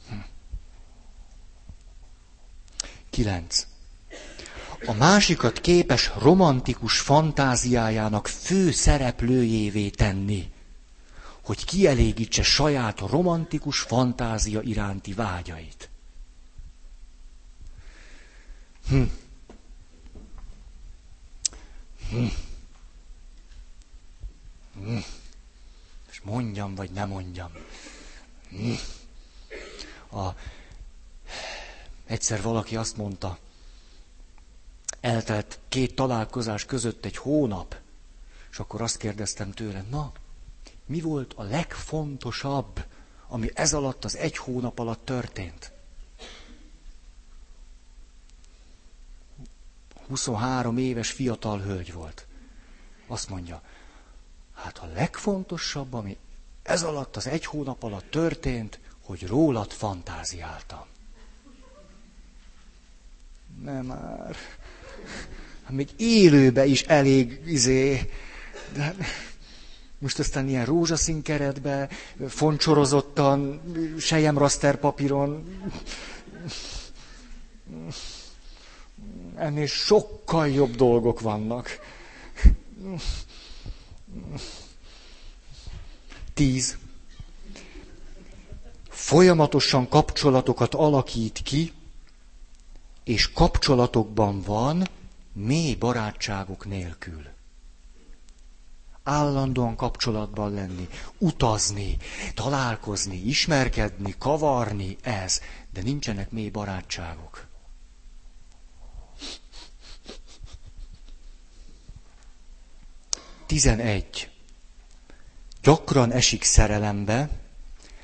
[0.09, 0.15] Hm.
[3.11, 3.67] Kilenc.
[4.87, 10.53] A másikat képes romantikus fantáziájának fő szereplőjévé tenni
[11.51, 15.89] hogy kielégítse saját romantikus fantázia iránti vágyait.
[18.89, 19.03] Hm.
[22.11, 22.27] Hm.
[24.75, 24.97] Hm.
[26.11, 27.51] És mondjam, vagy nem mondjam.
[28.49, 28.73] Hm.
[30.19, 30.35] A...
[32.07, 33.39] Egyszer valaki azt mondta,
[35.01, 37.77] eltelt két találkozás között egy hónap,
[38.51, 40.13] és akkor azt kérdeztem tőle, na,
[40.91, 42.85] mi volt a legfontosabb,
[43.29, 45.73] ami ez alatt, az egy hónap alatt történt?
[50.09, 52.27] 23 éves fiatal hölgy volt.
[53.07, 53.63] Azt mondja,
[54.55, 56.17] hát a legfontosabb, ami
[56.63, 60.85] ez alatt, az egy hónap alatt történt, hogy rólad fantáziáltam.
[63.63, 64.37] Nem már.
[65.69, 68.11] Még élőbe is elég, izé,
[68.73, 68.95] de
[70.01, 71.89] most aztán ilyen rózsaszín keretbe,
[72.29, 73.61] foncsorozottan,
[73.99, 75.45] sejemraster papíron.
[79.37, 81.79] Ennél sokkal jobb dolgok vannak.
[86.35, 86.77] Tíz.
[88.89, 91.73] Folyamatosan kapcsolatokat alakít ki,
[93.05, 94.89] és kapcsolatokban van
[95.33, 97.23] mély barátságok nélkül
[99.11, 101.97] állandóan kapcsolatban lenni, utazni,
[102.35, 105.41] találkozni, ismerkedni, kavarni, ez,
[105.73, 107.47] de nincsenek mély barátságok.
[113.47, 114.31] Tizenegy.
[115.63, 117.29] Gyakran esik szerelembe,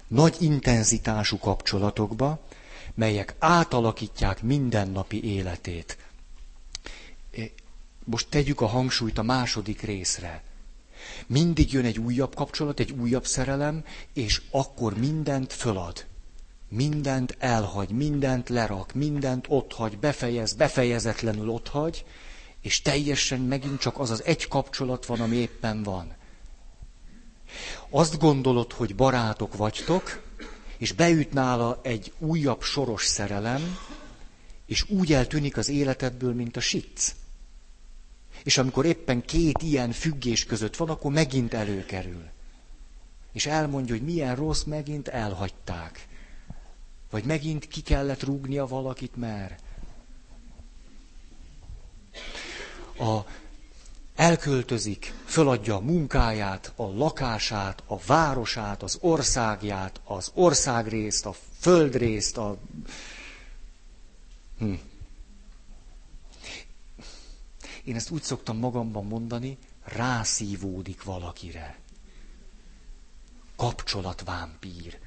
[0.08, 2.40] nagy intenzitású kapcsolatokba,
[2.94, 5.98] melyek átalakítják mindennapi életét.
[8.04, 10.42] Most tegyük a hangsúlyt a második részre.
[11.26, 16.06] Mindig jön egy újabb kapcsolat, egy újabb szerelem, és akkor mindent fölad.
[16.68, 22.04] Mindent elhagy, mindent lerak, mindent otthagy, befejez, befejezetlenül otthagy,
[22.60, 26.14] és teljesen megint csak az az egy kapcsolat van, ami éppen van.
[27.90, 30.22] Azt gondolod, hogy barátok vagytok,
[30.78, 33.78] és beüt nála egy újabb soros szerelem,
[34.66, 37.14] és úgy eltűnik az életedből, mint a sic.
[38.46, 42.24] És amikor éppen két ilyen függés között van, akkor megint előkerül.
[43.32, 46.08] És elmondja, hogy milyen rossz, megint elhagyták.
[47.10, 49.62] Vagy megint ki kellett rúgnia valakit, mert
[52.98, 53.18] a,
[54.14, 62.56] elköltözik, föladja a munkáját, a lakását, a városát, az országját, az országrészt, a földrészt, a...
[64.58, 64.74] Hm.
[67.86, 71.78] Én ezt úgy szoktam magamban mondani, rászívódik valakire.
[73.56, 74.98] Kapcsolatvámpír.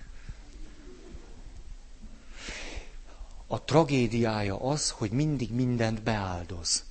[3.48, 6.84] A tragédiája az, hogy mindig mindent beáldoz.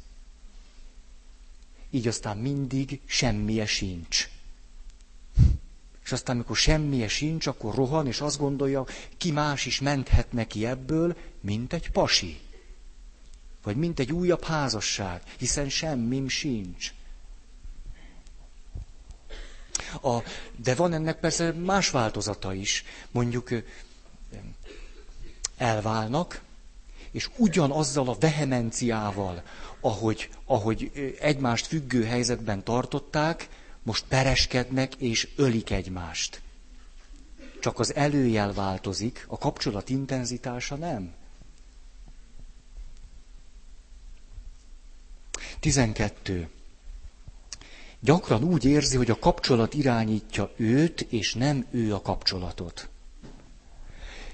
[1.91, 4.29] Így aztán mindig semmije sincs.
[6.05, 10.67] És aztán, amikor semmije sincs, akkor rohan, és azt gondolja, ki más is menthet neki
[10.67, 12.41] ebből, mint egy pasi.
[13.63, 16.93] Vagy mint egy újabb házasság, hiszen semmim sincs.
[20.03, 20.19] A,
[20.57, 22.85] de van ennek persze más változata is.
[23.11, 23.51] Mondjuk
[25.57, 26.41] elválnak,
[27.11, 29.43] és ugyanazzal a vehemenciával,
[29.81, 30.91] ahogy, ahogy
[31.21, 33.49] egymást függő helyzetben tartották,
[33.83, 36.41] most pereskednek és ölik egymást.
[37.61, 41.15] Csak az előjel változik, a kapcsolat intenzitása nem.
[45.61, 46.49] 12.
[48.01, 52.89] Gyakran úgy érzi, hogy a kapcsolat irányítja őt, és nem ő a kapcsolatot.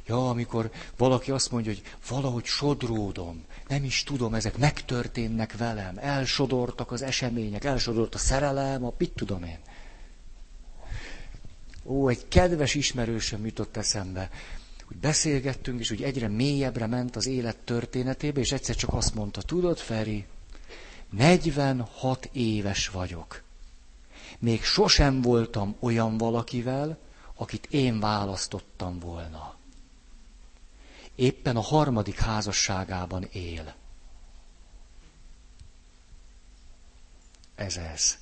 [0.07, 6.93] Ja, amikor valaki azt mondja, hogy valahogy sodródom, nem is tudom, ezek megtörténnek velem, elsodortak
[6.93, 9.59] az események, elsodort a szerelem, a mit tudom én.
[11.85, 14.31] Ó, egy kedves ismerősöm jutott eszembe,
[14.85, 19.43] hogy beszélgettünk, és úgy egyre mélyebbre ment az élet történetébe, és egyszer csak azt mondta,
[19.43, 20.25] tudod, Feri,
[21.17, 23.43] 46 éves vagyok.
[24.39, 26.99] Még sosem voltam olyan valakivel,
[27.35, 29.55] akit én választottam volna
[31.15, 33.75] éppen a harmadik házasságában él.
[37.55, 38.19] Ez ez.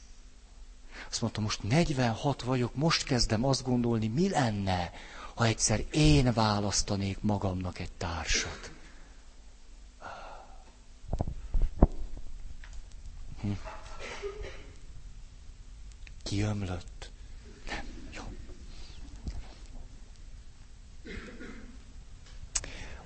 [1.11, 4.93] Azt mondta, most 46 vagyok, most kezdem azt gondolni, mi lenne,
[5.35, 8.71] ha egyszer én választanék magamnak egy társat.
[13.43, 13.51] Hm.
[16.23, 16.93] Kiömlött.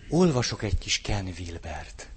[0.09, 2.09] olvasok egy kis Ken Wilbert.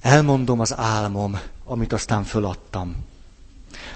[0.00, 3.06] Elmondom az álmom, amit aztán föladtam.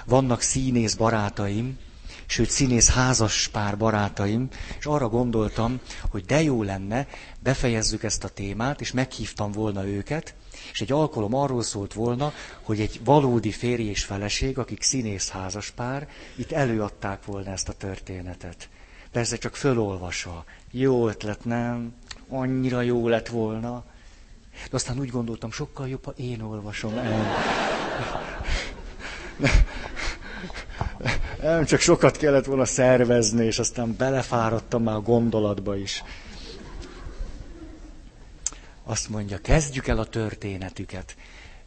[0.05, 1.79] Vannak színész barátaim,
[2.25, 4.47] sőt színész házas pár barátaim,
[4.79, 7.07] és arra gondoltam, hogy de jó lenne,
[7.39, 10.35] befejezzük ezt a témát, és meghívtam volna őket,
[10.71, 15.71] és egy alkalom arról szólt volna, hogy egy valódi férj és feleség, akik színész házas
[15.71, 18.69] pár, itt előadták volna ezt a történetet.
[19.11, 20.43] Persze csak fölolvasva.
[20.71, 21.93] Jó ötlet, nem?
[22.29, 23.83] Annyira jó lett volna.
[24.69, 27.35] De aztán úgy gondoltam, sokkal jobb, ha én olvasom el.
[31.41, 36.03] Nem, csak sokat kellett volna szervezni, és aztán belefáradtam már a gondolatba is.
[38.83, 41.15] Azt mondja, kezdjük el a történetüket.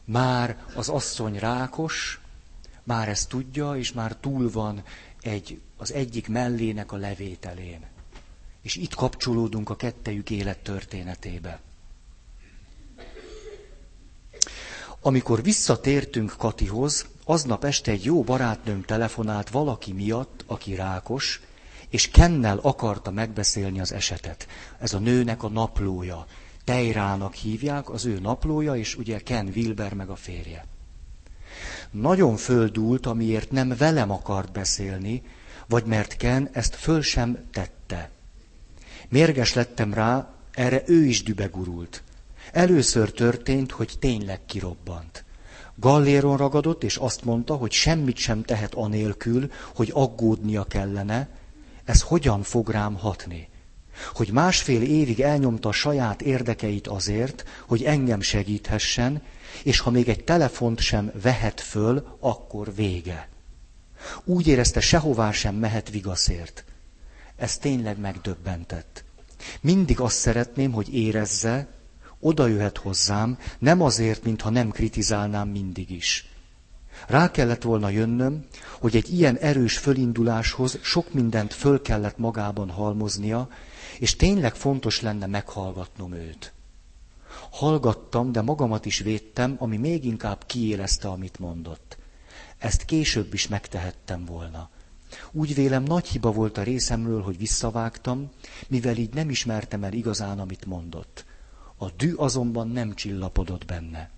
[0.04, 2.20] Már az asszony rákos,
[2.82, 4.82] már ezt tudja, és már túl van
[5.20, 7.86] egy, az egyik mellének a levételén.
[8.62, 11.60] És itt kapcsolódunk a kettejük élettörténetébe.
[15.00, 21.40] Amikor visszatértünk Katihoz, aznap este egy jó barátnőm telefonált valaki miatt, aki rákos,
[21.88, 24.46] és Kennel akarta megbeszélni az esetet.
[24.78, 26.26] Ez a nőnek a naplója.
[26.64, 30.66] Tejrának hívják, az ő naplója, és ugye Ken Wilber meg a férje.
[31.90, 35.22] Nagyon földult, amiért nem velem akart beszélni,
[35.66, 38.10] vagy mert Ken ezt föl sem tette.
[39.08, 42.02] Mérges lettem rá, erre ő is dübegurult.
[42.52, 45.24] Először történt, hogy tényleg kirobbant.
[45.76, 51.28] Galléron ragadott, és azt mondta, hogy semmit sem tehet anélkül, hogy aggódnia kellene,
[51.84, 53.48] ez hogyan fog rám hatni.
[54.14, 59.22] Hogy másfél évig elnyomta saját érdekeit azért, hogy engem segíthessen,
[59.62, 63.28] és ha még egy telefont sem vehet föl, akkor vége.
[64.24, 66.64] Úgy érezte, sehová sem mehet vigaszért.
[67.36, 69.04] Ez tényleg megdöbbentett.
[69.60, 71.68] Mindig azt szeretném, hogy érezze,
[72.20, 76.28] oda jöhet hozzám, nem azért, mintha nem kritizálnám mindig is.
[77.06, 78.46] Rá kellett volna jönnöm,
[78.80, 83.48] hogy egy ilyen erős fölinduláshoz sok mindent föl kellett magában halmoznia,
[83.98, 86.52] és tényleg fontos lenne meghallgatnom őt.
[87.50, 91.98] Hallgattam, de magamat is védtem, ami még inkább kiélezte, amit mondott.
[92.58, 94.70] Ezt később is megtehettem volna.
[95.32, 98.30] Úgy vélem, nagy hiba volt a részemről, hogy visszavágtam,
[98.68, 101.24] mivel így nem ismertem el igazán, amit mondott.
[101.76, 104.10] A dű azonban nem csillapodott benne.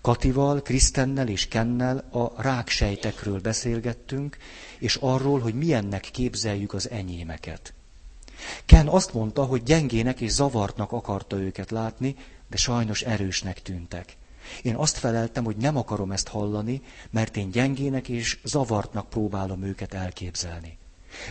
[0.00, 4.36] Katival, Krisztennel és Kennel a ráksejtekről beszélgettünk,
[4.78, 7.74] és arról, hogy milyennek képzeljük az enyémeket.
[8.64, 12.16] Ken azt mondta, hogy gyengének és zavartnak akarta őket látni,
[12.50, 14.16] de sajnos erősnek tűntek.
[14.62, 19.94] Én azt feleltem, hogy nem akarom ezt hallani, mert én gyengének és zavartnak próbálom őket
[19.94, 20.78] elképzelni.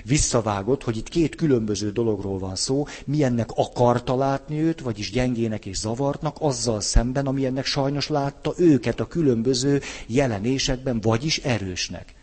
[0.03, 5.77] Visszavágott, hogy itt két különböző dologról van szó, milyennek akarta látni őt, vagyis gyengének és
[5.77, 12.13] zavartnak, azzal szemben, amilyennek sajnos látta őket a különböző jelenésekben, vagyis erősnek.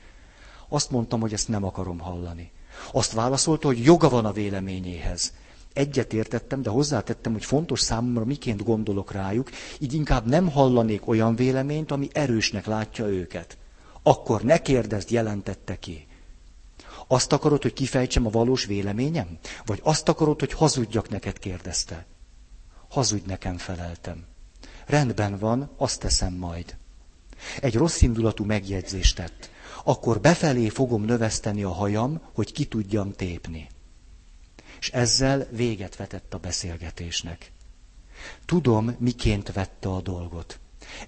[0.69, 2.51] Azt mondtam, hogy ezt nem akarom hallani.
[2.93, 5.33] Azt válaszolta, hogy joga van a véleményéhez.
[5.73, 11.35] Egyet értettem, de hozzátettem, hogy fontos számomra, miként gondolok rájuk, így inkább nem hallanék olyan
[11.37, 13.59] véleményt, ami erősnek látja őket.
[14.03, 16.07] Akkor ne kérdezd, jelentette ki.
[17.13, 19.39] Azt akarod, hogy kifejtsem a valós véleményem?
[19.65, 22.07] Vagy azt akarod, hogy hazudjak neked, kérdezte.
[22.89, 24.25] Hazudj nekem, feleltem.
[24.87, 26.77] Rendben van, azt teszem majd.
[27.61, 29.51] Egy rossz indulatú megjegyzést tett.
[29.85, 33.69] Akkor befelé fogom növeszteni a hajam, hogy ki tudjam tépni.
[34.81, 37.53] És ezzel véget vetett a beszélgetésnek.
[38.45, 40.60] Tudom, miként vette a dolgot.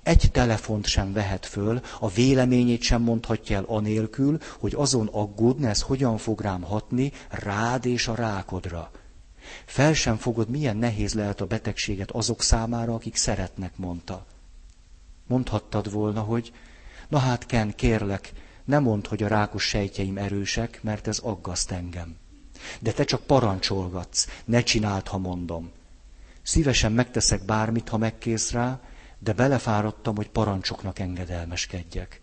[0.03, 5.81] Egy telefont sem vehet föl, a véleményét sem mondhatja el anélkül, hogy azon aggódna, ez
[5.81, 8.91] hogyan fog rám hatni, rád és a rákodra.
[9.65, 14.27] Fel sem fogod, milyen nehéz lehet a betegséget azok számára, akik szeretnek, mondta.
[15.27, 16.53] Mondhattad volna, hogy
[17.09, 18.33] na hát Ken, kérlek,
[18.65, 22.17] ne mondd, hogy a rákos sejtjeim erősek, mert ez aggaszt engem.
[22.81, 25.71] De te csak parancsolgatsz, ne csináld, ha mondom.
[26.43, 28.81] Szívesen megteszek bármit, ha megkész rá,
[29.23, 32.21] de belefáradtam, hogy parancsoknak engedelmeskedjek.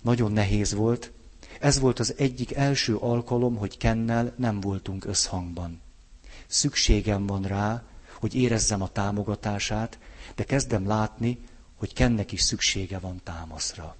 [0.00, 1.12] Nagyon nehéz volt.
[1.60, 5.80] Ez volt az egyik első alkalom, hogy Kennel nem voltunk összhangban.
[6.46, 7.82] Szükségem van rá,
[8.14, 9.98] hogy érezzem a támogatását,
[10.34, 11.38] de kezdem látni,
[11.76, 13.96] hogy Kennek is szüksége van támaszra.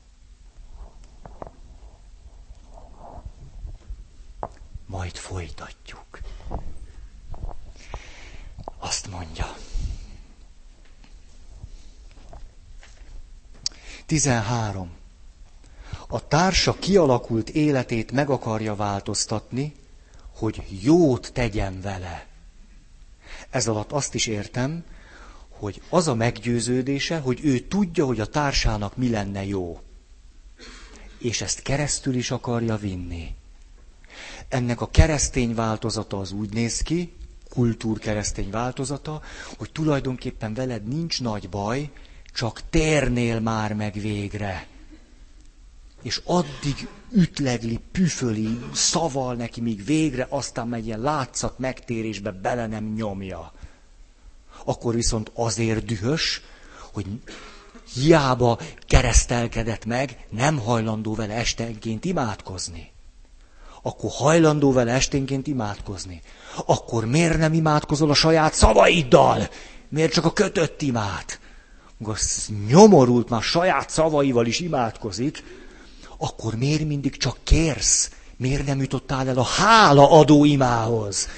[4.87, 6.21] Majd folytatjuk.
[8.79, 9.55] Azt mondja.
[14.11, 14.91] 13.
[16.09, 19.75] A társa kialakult életét meg akarja változtatni,
[20.37, 22.27] hogy jót tegyen vele.
[23.51, 24.85] Ez alatt azt is értem,
[25.49, 29.81] hogy az a meggyőződése, hogy ő tudja, hogy a társának mi lenne jó.
[31.19, 33.35] És ezt keresztül is akarja vinni.
[34.49, 37.13] Ennek a keresztény változata az úgy néz ki,
[37.49, 39.23] kultúrkeresztény változata,
[39.59, 41.91] hogy tulajdonképpen veled nincs nagy baj,
[42.35, 44.67] csak térnél már meg végre.
[46.03, 52.85] És addig ütlegli, püföli, szaval neki, míg végre aztán megy ilyen látszat megtérésbe bele nem
[52.85, 53.53] nyomja.
[54.65, 56.43] Akkor viszont azért dühös,
[56.93, 57.07] hogy
[57.95, 62.91] hiába keresztelkedett meg, nem hajlandó vele estenként imádkozni.
[63.83, 66.23] Akkor hajlandó vele esténként imádkozni.
[66.67, 69.49] Akkor miért nem imádkozol a saját szavaiddal?
[69.89, 71.39] Miért csak a kötött imád?
[72.01, 72.19] Amikor
[72.69, 75.43] nyomorult már saját szavaival is imádkozik,
[76.17, 78.11] akkor miért mindig csak kérsz?
[78.37, 81.29] Miért nem jutottál el a hála adó imához?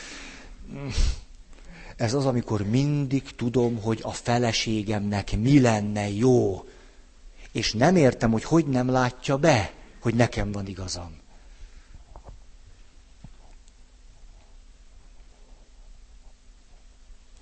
[1.96, 6.64] Ez az, amikor mindig tudom, hogy a feleségemnek mi lenne jó.
[7.52, 11.20] És nem értem, hogy hogy nem látja be, hogy nekem van igazam.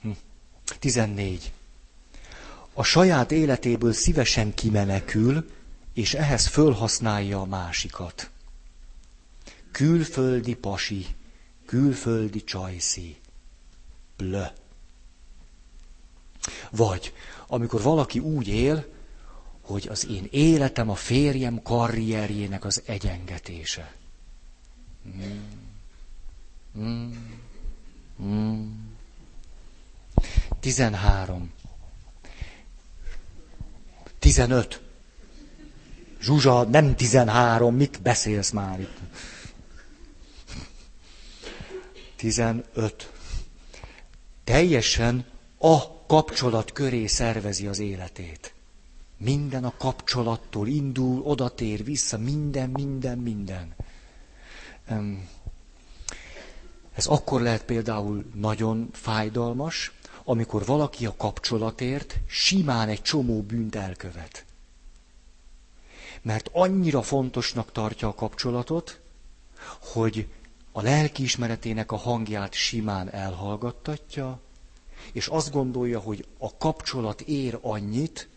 [0.02, 0.10] Hm.
[2.70, 5.50] 14 a saját életéből szívesen kimenekül,
[5.94, 8.30] és ehhez fölhasználja a másikat.
[9.70, 11.06] Külföldi pasi,
[11.66, 13.16] külföldi csajszi.
[14.16, 14.44] Blö.
[16.70, 17.14] Vagy
[17.46, 18.86] amikor valaki úgy él,
[19.60, 23.94] hogy az én életem a férjem karrierjének az egyengetése.
[25.08, 25.44] Mm.
[26.78, 27.12] Mm.
[28.22, 28.68] Mm.
[30.60, 31.52] 13.
[34.20, 34.80] Tizenöt.
[36.20, 38.98] Zsuzsa, nem tizenhárom, mit beszélsz már itt?
[42.16, 43.12] Tizenöt.
[44.44, 45.24] Teljesen
[45.58, 48.54] a kapcsolat köré szervezi az életét.
[49.16, 53.74] Minden a kapcsolattól indul, odatér, vissza, minden, minden, minden.
[56.94, 59.92] Ez akkor lehet például nagyon fájdalmas,
[60.24, 64.44] amikor valaki a kapcsolatért simán egy csomó bűnt elkövet.
[66.22, 69.00] Mert annyira fontosnak tartja a kapcsolatot,
[69.80, 70.26] hogy
[70.72, 74.40] a lelkiismeretének a hangját simán elhallgattatja,
[75.12, 78.28] és azt gondolja, hogy a kapcsolat ér annyit,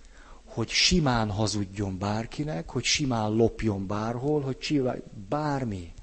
[0.43, 5.93] hogy simán hazudjon bárkinek, hogy simán lopjon bárhol, hogy csinálj bármi.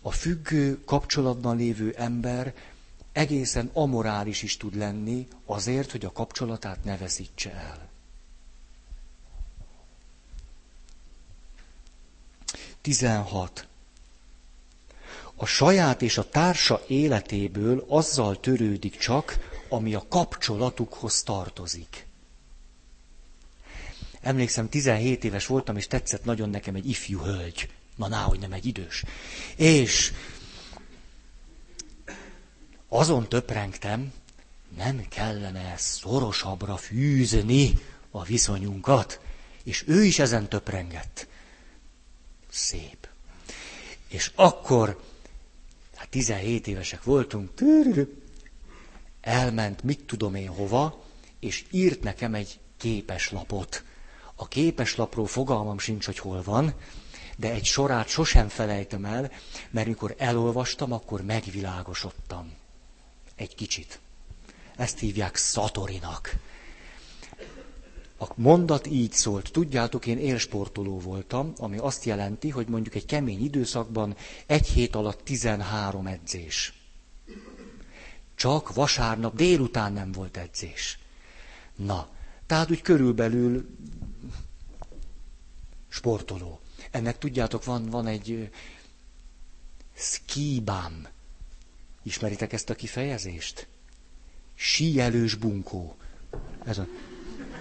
[0.00, 2.54] A függő kapcsolatban lévő ember
[3.12, 7.90] egészen amorális is tud lenni azért, hogy a kapcsolatát ne veszítse el.
[12.80, 13.66] Tizenhat.
[15.34, 19.38] a saját és a társa életéből azzal törődik csak,
[19.68, 22.06] ami a kapcsolatukhoz tartozik.
[24.20, 27.70] Emlékszem, 17 éves voltam, és tetszett nagyon nekem egy ifjú hölgy.
[27.96, 29.04] Na, hogy nem egy idős.
[29.56, 30.12] És
[32.92, 34.12] azon töprengtem,
[34.76, 37.78] nem kellene szorosabbra fűzni
[38.10, 39.20] a viszonyunkat.
[39.64, 41.26] És ő is ezen töprengett.
[42.50, 43.08] Szép.
[44.08, 45.02] És akkor,
[45.96, 47.50] hát 17 évesek voltunk,
[49.20, 51.04] elment, mit tudom én hova,
[51.40, 53.84] és írt nekem egy képeslapot.
[54.34, 56.74] A képeslapról fogalmam sincs, hogy hol van,
[57.36, 59.30] de egy sorát sosem felejtem el,
[59.70, 62.60] mert mikor elolvastam, akkor megvilágosodtam.
[63.42, 64.00] Egy kicsit.
[64.76, 66.36] Ezt hívják Szatorinak.
[68.18, 69.52] A mondat így szólt.
[69.52, 74.16] Tudjátok, én élsportoló voltam, ami azt jelenti, hogy mondjuk egy kemény időszakban
[74.46, 76.72] egy hét alatt 13 edzés.
[78.34, 80.98] Csak vasárnap délután nem volt edzés.
[81.76, 82.08] Na,
[82.46, 83.68] tehát úgy körülbelül
[85.88, 86.60] sportoló.
[86.90, 88.50] Ennek tudjátok, van, van egy
[89.94, 91.08] skibám.
[92.02, 93.66] Ismeritek ezt a kifejezést?
[94.54, 95.96] Síjelős bunkó.
[96.64, 96.86] Ez a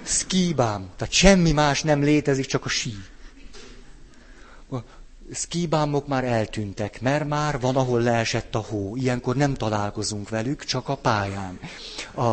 [0.03, 0.89] skibám.
[0.95, 2.93] Tehát semmi más nem létezik, csak a sí.
[4.71, 4.77] A
[5.33, 8.95] skibámok már eltűntek, mert már van, ahol leesett a hó.
[8.95, 11.59] Ilyenkor nem találkozunk velük, csak a pályán.
[12.15, 12.31] A,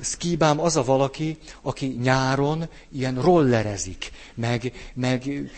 [0.00, 5.50] szkíbám az a valaki, aki nyáron ilyen rollerezik, meg, meg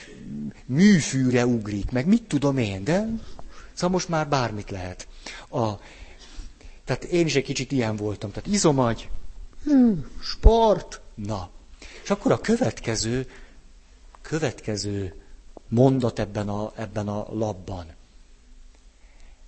[0.67, 3.09] műfűre ugrik, meg mit tudom én, de
[3.75, 5.09] szóval most már bármit lehet.
[5.51, 5.71] A,
[6.85, 8.31] tehát én is egy kicsit ilyen voltam.
[8.31, 9.09] Tehát izomagy,
[10.23, 11.49] sport, na.
[12.03, 13.31] És akkor a következő,
[14.23, 15.15] következő
[15.69, 17.87] mondat ebben a, ebben a labban.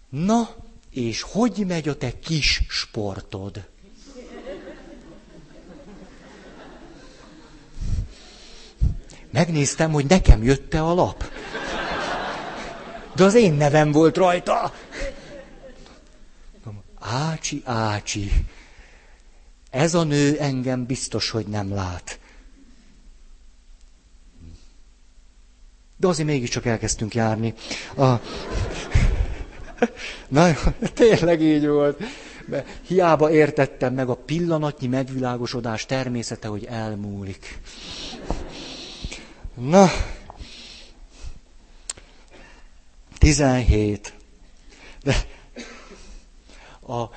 [0.09, 0.49] Na,
[0.91, 3.65] és hogy megy a te kis sportod?
[9.31, 11.25] Megnéztem, hogy nekem jötte a lap.
[13.17, 14.73] De az én nevem volt rajta.
[17.01, 18.33] Ácsi, ácsi.
[19.71, 22.19] Ez a nő engem biztos, hogy nem lát.
[25.97, 27.55] De azért mégiscsak elkezdtünk járni.
[27.97, 28.15] A...
[30.29, 30.53] Na,
[30.95, 32.03] tényleg így volt.
[32.87, 37.61] Hiába értettem meg a pillanatnyi megvilágosodás természete, hogy elmúlik.
[39.55, 39.91] Na,
[43.19, 44.15] 17.
[45.03, 45.15] De
[46.87, 47.11] a,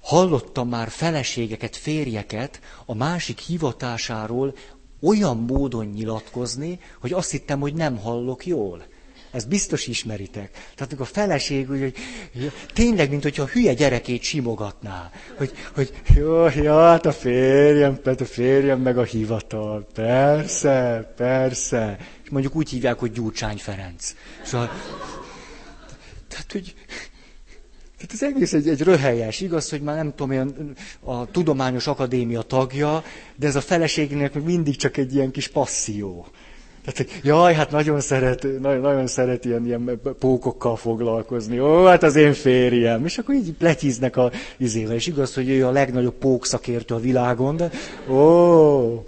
[0.00, 4.54] hallottam már feleségeket, férjeket a másik hivatásáról
[5.02, 8.84] olyan módon nyilatkozni, hogy azt hittem, hogy nem hallok jól.
[9.30, 10.50] Ezt biztos ismeritek.
[10.74, 15.10] Tehát a feleség, hogy, hogy tényleg, mint hogyha a hülye gyerekét simogatná.
[15.36, 19.86] Hogy, hogy jó, jó, hát a férjem, a férjem meg a hivatal.
[19.94, 21.98] Persze, persze.
[22.26, 24.14] És mondjuk úgy hívják, hogy Gyurcsány Ferenc.
[24.42, 24.70] Szóval,
[26.28, 26.74] tehát, hogy
[27.96, 32.42] tehát ez egész egy, egy röhelyes, igaz, hogy már nem tudom, olyan a Tudományos Akadémia
[32.42, 33.02] tagja,
[33.36, 36.26] de ez a feleségnek még mindig csak egy ilyen kis passzió.
[36.84, 41.60] Tehát, jaj, hát nagyon szeret, nagyon, nagyon szeret ilyen, ilyen pókokkal foglalkozni.
[41.60, 43.04] Ó, hát az én férjem.
[43.04, 44.94] És akkor így pletiznek a izével.
[44.94, 47.70] És igaz, hogy ő a legnagyobb pókszakértő a világon, de
[48.08, 49.04] ó,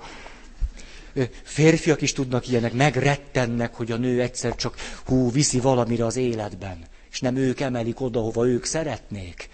[1.43, 6.79] férfiak is tudnak ilyenek, megrettennek, hogy a nő egyszer csak hú, viszi valamire az életben.
[7.11, 9.49] És nem ők emelik oda, hova ők szeretnék.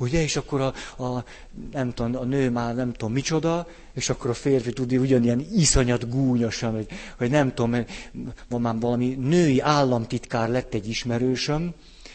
[0.00, 1.24] Ugye, és akkor a, a,
[1.72, 6.08] nem tudom, a nő már nem tudom micsoda, és akkor a férfi tudja ugyanilyen iszonyat
[6.08, 6.86] gúnyosan, hogy,
[7.16, 7.84] hogy nem tudom,
[8.48, 11.74] van már valami női államtitkár lett egy ismerősöm,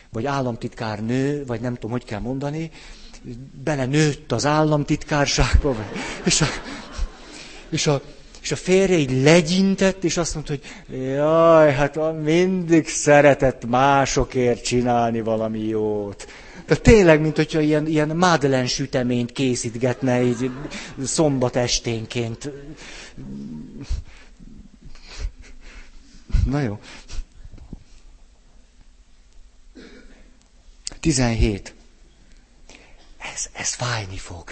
[0.09, 2.71] vagy államtitkár nő, vagy nem tudom, hogy kell mondani,
[3.63, 5.75] bele nőtt az államtitkárságba,
[6.25, 6.45] és a,
[7.69, 8.01] és a,
[8.43, 15.21] és a férje így legyintett, és azt mondta, hogy jaj, hát mindig szeretett másokért csinálni
[15.21, 16.27] valami jót.
[16.65, 20.51] De tényleg, mint hogyha ilyen, ilyen Madeleine süteményt készítgetne így
[21.03, 22.49] szombat esténként.
[26.45, 26.79] Na jó.
[30.99, 31.73] 17.
[33.33, 34.51] Ez, ez fájni fog.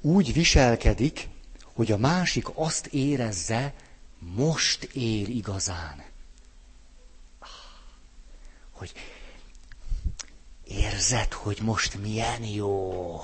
[0.00, 1.28] Úgy viselkedik,
[1.74, 3.74] hogy a másik azt érezze,
[4.18, 6.08] most él igazán
[8.80, 8.92] hogy
[10.64, 13.20] érzed, hogy most milyen jó.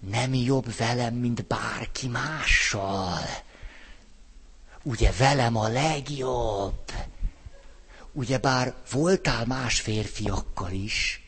[0.00, 3.24] Nem jobb velem, mint bárki mással.
[4.82, 6.92] ugye velem a legjobb.
[8.12, 11.24] Ugye bár voltál más férfiakkal is,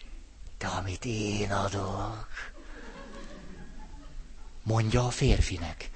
[0.59, 2.29] de amit én adok,
[4.63, 5.91] mondja a férfinek.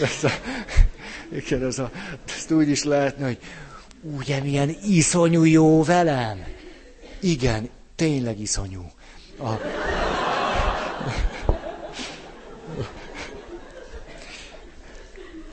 [0.00, 0.30] Ez a,
[1.32, 1.90] igen, ez a,
[2.26, 3.38] ezt úgy is lehetne, hogy
[4.00, 6.44] ugye milyen iszonyú jó velem.
[7.20, 8.90] Igen, tényleg iszonyú.
[9.38, 9.50] A...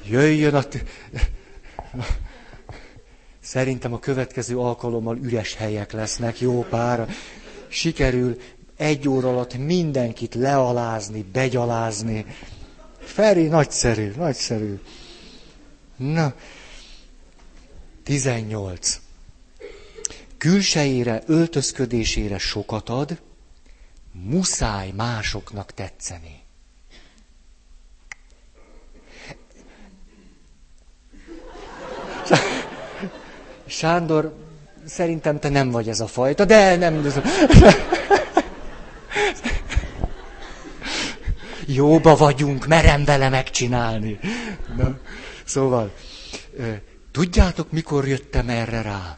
[0.08, 0.64] Jöjjön a...
[3.54, 7.10] Szerintem a következő alkalommal üres helyek lesznek, jó pár.
[7.68, 8.38] Sikerül
[8.78, 12.26] egy óra alatt mindenkit lealázni, begyalázni.
[13.00, 14.80] Feri, nagyszerű, nagyszerű.
[15.96, 16.34] Na,
[18.04, 19.00] 18.
[20.38, 23.22] Külsejére, öltözködésére sokat ad,
[24.12, 26.43] muszáj másoknak tetszeni.
[33.74, 34.36] Sándor,
[34.86, 37.08] szerintem te nem vagy ez a fajta, de nem.
[41.66, 44.20] Jóba vagyunk, merem vele megcsinálni.
[44.78, 44.98] Na,
[45.46, 45.94] szóval,
[47.12, 49.18] tudjátok, mikor jöttem erre rá?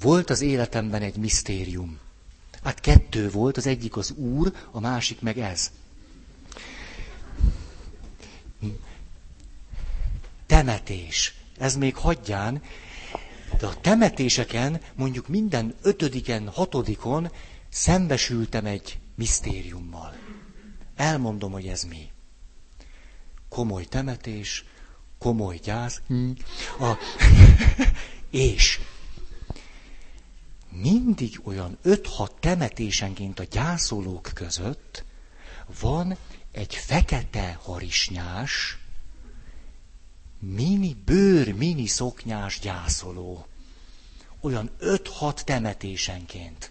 [0.00, 1.98] Volt az életemben egy misztérium.
[2.64, 5.70] Hát kettő volt, az egyik az Úr, a másik meg ez.
[10.46, 11.34] Temetés.
[11.58, 12.62] Ez még hagyján,
[13.58, 17.30] de a temetéseken, mondjuk minden ötödiken, hatodikon
[17.68, 20.16] szembesültem egy misztériummal.
[20.96, 22.10] Elmondom, hogy ez mi.
[23.48, 24.64] Komoly temetés,
[25.18, 26.00] komoly gyász.
[26.06, 26.30] Hm.
[26.80, 26.96] A...
[28.30, 28.80] és
[30.70, 35.04] mindig olyan 5-6 temetésenként a gyászolók között
[35.80, 36.16] van
[36.52, 38.77] egy fekete harisnyás,
[40.38, 43.46] mini bőr, mini szoknyás gyászoló.
[44.40, 46.70] Olyan 5-6 temetésenként.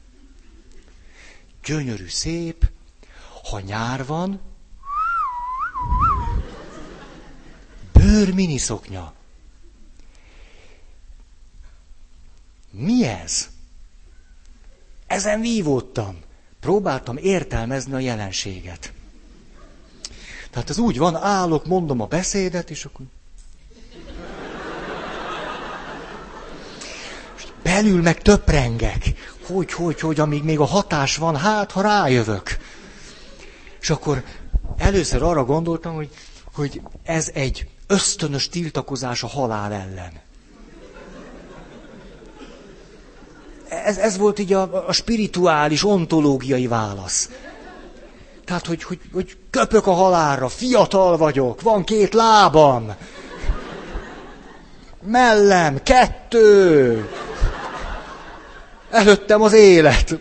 [1.64, 2.70] Gyönyörű, szép,
[3.44, 4.42] ha nyár van,
[7.94, 9.14] bőr mini szoknya.
[12.72, 13.50] Mi ez?
[15.08, 16.20] Ezen vívódtam.
[16.60, 18.94] Próbáltam értelmezni a jelenséget.
[20.50, 23.06] Tehát ez úgy van, állok, mondom a beszédet, és akkor...
[27.82, 29.14] belül meg töprengek.
[29.48, 32.58] Hogy, hogy, hogy, amíg még a hatás van, hát, ha rájövök.
[33.82, 34.24] És akkor
[34.78, 36.10] először arra gondoltam, hogy,
[36.54, 40.12] hogy ez egy ösztönös tiltakozás a halál ellen.
[43.70, 47.30] Ez, ez volt így a, a spirituális, ontológiai válasz.
[48.46, 52.96] Tehát, hogy, hogy, hogy köpök a halálra, fiatal vagyok, van két lábam.
[55.02, 57.06] Mellem, kettő.
[58.90, 60.18] Előttem az élet.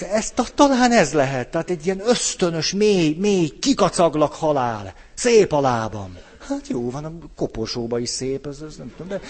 [0.00, 4.94] Ez, talán ez lehet, tehát egy ilyen ösztönös, mély, mély, kikacaglak halál.
[5.14, 6.18] Szép a lábam.
[6.48, 9.20] Hát jó, van, a koporsóba is szép, ez, ez nem tudom, de...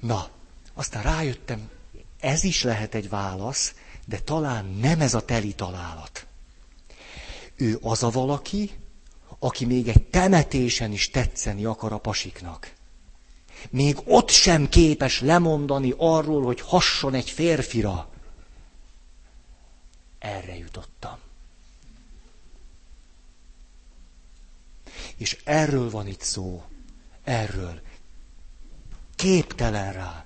[0.00, 0.28] Na,
[0.74, 1.68] aztán rájöttem,
[2.20, 3.74] ez is lehet egy válasz,
[4.06, 6.26] de talán nem ez a teli találat.
[7.56, 8.70] Ő az a valaki,
[9.38, 12.75] aki még egy temetésen is tetszeni akar a pasiknak.
[13.70, 18.08] Még ott sem képes lemondani arról, hogy hasson egy férfira.
[20.18, 21.18] Erre jutottam.
[25.16, 26.64] És erről van itt szó.
[27.24, 27.80] Erről.
[29.14, 30.24] Képtelen rá.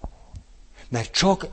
[0.89, 1.47] Mert csak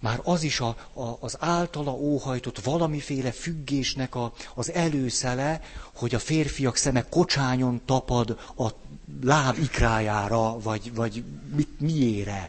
[0.00, 5.60] már az is a, a, az általa óhajtott valamiféle függésnek a, az előszele,
[5.94, 8.68] hogy a férfiak szeme kocsányon tapad a
[9.22, 11.24] láb ikrájára, vagy, vagy
[11.54, 12.48] mit, miére,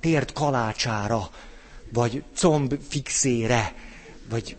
[0.00, 1.30] tért kalácsára,
[1.92, 3.74] vagy comb fixére,
[4.28, 4.56] vagy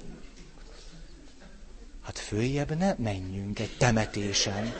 [2.04, 4.74] hát följebb ne menjünk egy temetésen.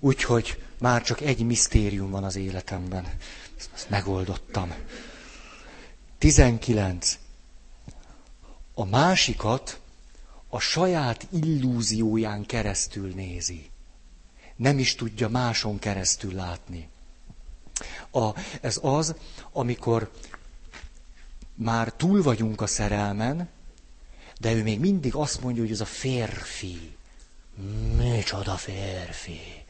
[0.00, 3.08] Úgyhogy már csak egy misztérium van az életemben.
[3.74, 4.74] Ezt megoldottam.
[6.18, 7.18] 19.
[8.74, 9.80] A másikat
[10.48, 13.70] a saját illúzióján keresztül nézi.
[14.56, 16.88] Nem is tudja máson keresztül látni.
[18.10, 19.14] A, ez az,
[19.52, 20.10] amikor
[21.54, 23.48] már túl vagyunk a szerelmen,
[24.40, 26.96] de ő még mindig azt mondja, hogy ez a férfi.
[27.96, 29.63] Micsoda férfi.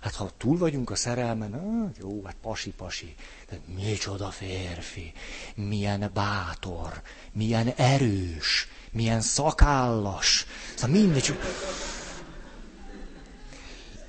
[0.00, 3.14] Hát ha túl vagyunk a szerelmen, ah, jó, hát pasi-pasi.
[3.50, 5.12] De micsoda férfi,
[5.54, 10.46] milyen bátor, milyen erős, milyen szakállas.
[10.74, 11.38] Szóval mindegy.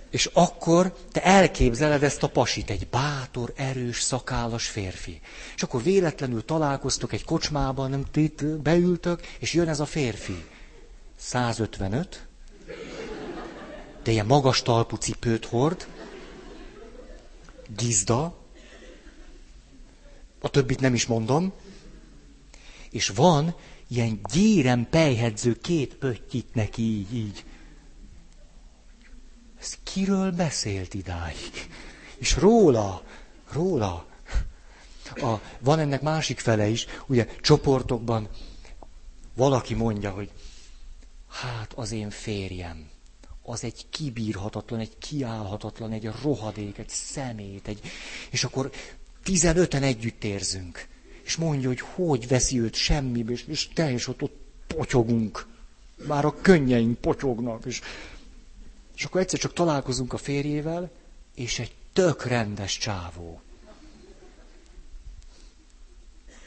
[0.09, 5.21] És akkor te elképzeled ezt a pasit, egy bátor, erős, szakállas férfi.
[5.55, 10.45] És akkor véletlenül találkoztok egy kocsmában, nem itt beültök, és jön ez a férfi.
[11.15, 12.28] 155,
[14.03, 15.87] de ilyen magas talpú cipőt hord,
[17.75, 18.37] gizda,
[20.41, 21.53] a többit nem is mondom,
[22.89, 23.55] és van
[23.87, 27.45] ilyen gyérem pejhedző két pöttyit neki így, így.
[29.59, 31.67] Ez kiről beszélt idáig?
[32.17, 33.03] És róla,
[33.51, 34.07] róla.
[35.15, 38.29] A, van ennek másik fele is, ugye csoportokban
[39.35, 40.31] valaki mondja, hogy
[41.27, 42.89] hát az én férjem,
[43.49, 47.81] az egy kibírhatatlan, egy kiállhatatlan, egy rohadék, egy szemét, egy...
[48.31, 48.71] és akkor
[49.23, 50.87] tizenöten együtt érzünk.
[51.23, 54.37] És mondja, hogy hogy veszi őt semmibe, és, és teljes ott, ott
[54.67, 55.47] potyogunk.
[56.07, 57.81] Már a könnyeink potyognak, és,
[58.95, 60.91] és akkor egyszer csak találkozunk a férjével,
[61.35, 63.41] és egy tök rendes csávó.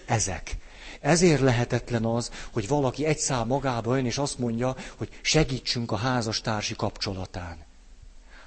[0.06, 0.56] Ezek.
[1.02, 5.96] Ezért lehetetlen az, hogy valaki egy szál magába jön, és azt mondja, hogy segítsünk a
[5.96, 7.56] házastársi kapcsolatán.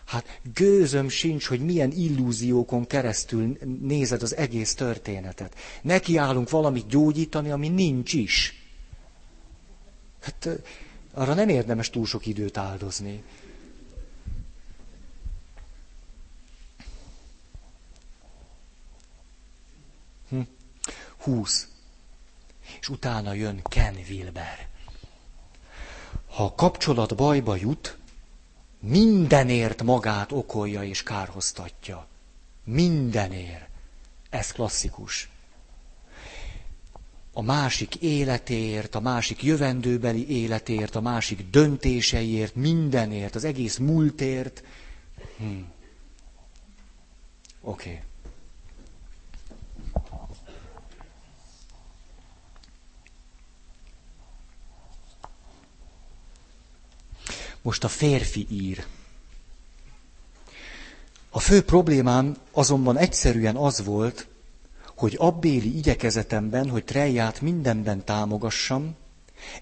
[0.06, 5.56] Hát gőzöm sincs, hogy milyen illúziókon keresztül nézed az egész történetet.
[5.82, 8.64] Nekiállunk valamit gyógyítani, ami nincs is.
[10.22, 10.49] Hát
[11.14, 13.24] arra nem érdemes túl sok időt áldozni.
[20.30, 20.39] Hm.
[21.18, 21.68] Húsz
[22.80, 24.67] és utána jön Ken Wilber.
[26.30, 27.97] Ha a kapcsolat bajba jut,
[28.80, 32.07] mindenért magát okolja és kárhoztatja.
[32.63, 33.67] Mindenért.
[34.30, 35.30] Ez klasszikus.
[37.34, 44.63] A másik életért, a másik jövendőbeli életért, a másik döntéseiért, mindenért, az egész múltért.
[45.38, 45.45] Hm.
[47.61, 47.89] Oké.
[47.89, 48.01] Okay.
[57.66, 58.86] Most a férfi ír.
[61.30, 64.28] A fő problémám azonban egyszerűen az volt,
[64.95, 68.95] hogy abbéli igyekezetemben, hogy Trejját mindenben támogassam,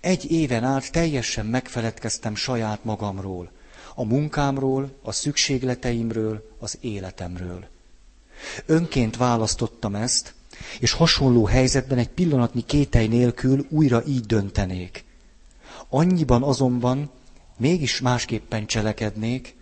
[0.01, 3.51] egy éven át teljesen megfeledkeztem saját magamról,
[3.95, 7.67] a munkámról, a szükségleteimről, az életemről.
[8.65, 10.33] Önként választottam ezt,
[10.79, 15.03] és hasonló helyzetben egy pillanatnyi kétely nélkül újra így döntenék.
[15.89, 17.11] Annyiban azonban,
[17.57, 19.55] mégis másképpen cselekednék,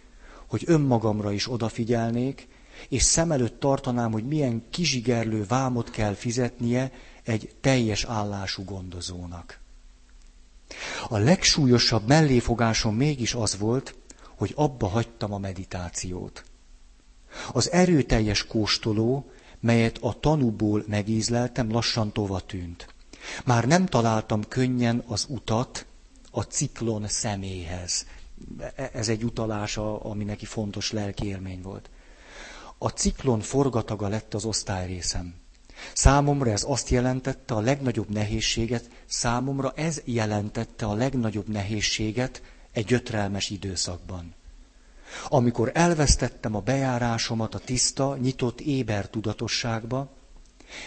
[0.48, 2.48] hogy önmagamra is odafigyelnék,
[2.90, 6.92] és szem előtt tartanám, hogy milyen kizsigerlő vámot kell fizetnie
[7.24, 9.60] egy teljes állású gondozónak.
[11.10, 13.96] A legsúlyosabb melléfogásom mégis az volt,
[14.38, 16.44] hogy abba hagytam a meditációt.
[17.54, 22.94] Az erőteljes kóstoló, melyet a tanúból megízleltem, lassan tova tűnt.
[23.46, 25.86] Már nem találtam könnyen az utat,
[26.32, 28.06] a ciklon személyhez.
[28.76, 31.90] E, ez egy utalás, ami neki fontos lelki élmény volt.
[32.78, 35.36] A ciklon forgataga lett az osztályrészem.
[35.94, 43.50] Számomra ez azt jelentette a legnagyobb nehézséget, számomra ez jelentette a legnagyobb nehézséget egy gyötrelmes
[43.50, 44.34] időszakban.
[45.28, 50.10] Amikor elvesztettem a bejárásomat a tiszta, nyitott éber tudatosságba,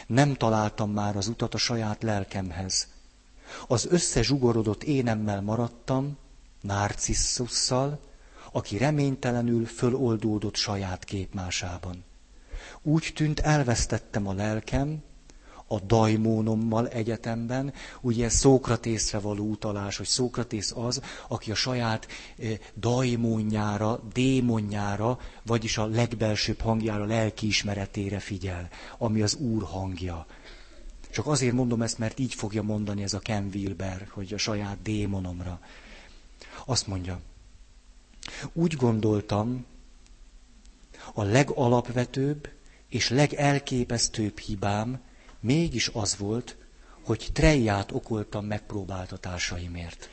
[0.07, 2.89] nem találtam már az utat a saját lelkemhez.
[3.67, 6.17] Az összezsugorodott énemmel maradtam,
[6.61, 8.01] narcisszusszal,
[8.53, 12.05] aki reménytelenül föloldódott saját képmásában.
[12.83, 15.03] Úgy tűnt, elvesztettem a lelkem,
[15.67, 22.07] a daimónommal egyetemben, ugye Szókratészre való utalás, hogy Szókratész az, aki a saját
[22.39, 30.27] eh, daimónjára, démonjára, vagyis a legbelsőbb hangjára, lelkiismeretére figyel, ami az Úr hangja.
[31.15, 34.83] Csak azért mondom ezt, mert így fogja mondani ez a Ken Wilber, hogy a saját
[34.83, 35.61] démonomra.
[36.65, 37.21] Azt mondja,
[38.53, 39.65] úgy gondoltam,
[41.13, 42.49] a legalapvetőbb
[42.89, 45.01] és legelképesztőbb hibám
[45.41, 46.57] mégis az volt,
[47.05, 50.11] hogy trejját okoltam megpróbáltatásaimért.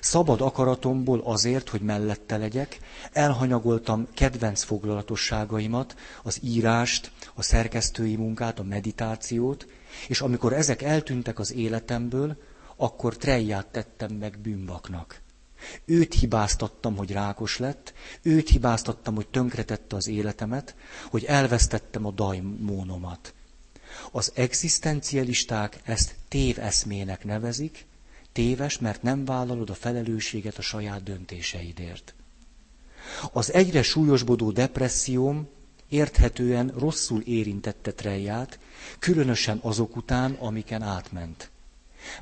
[0.00, 2.78] Szabad akaratomból azért, hogy mellette legyek,
[3.12, 9.66] elhanyagoltam kedvenc foglalatosságaimat, az írást, a szerkesztői munkát, a meditációt,
[10.08, 12.36] és amikor ezek eltűntek az életemből,
[12.76, 15.20] akkor trejját tettem meg bűnbaknak.
[15.84, 20.74] Őt hibáztattam, hogy rákos lett, őt hibáztattam, hogy tönkretette az életemet,
[21.10, 23.34] hogy elvesztettem a daimónomat.
[24.10, 27.86] Az egzisztencialisták ezt téveszmének nevezik,
[28.32, 32.14] téves, mert nem vállalod a felelősséget a saját döntéseidért.
[33.32, 35.48] Az egyre súlyosbodó depresszióm
[35.88, 38.58] érthetően rosszul érintette Treját,
[38.98, 41.50] különösen azok után, amiken átment.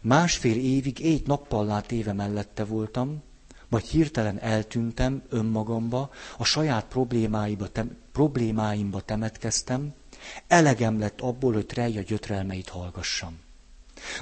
[0.02, 3.22] Másfél évig éjt nappallá téve mellette voltam,
[3.68, 9.94] majd hirtelen eltűntem önmagamba, a saját problémáimba, tem, problémáimba temetkeztem,
[10.46, 13.38] elegem lett abból, hogy Treja gyötrelmeit hallgassam.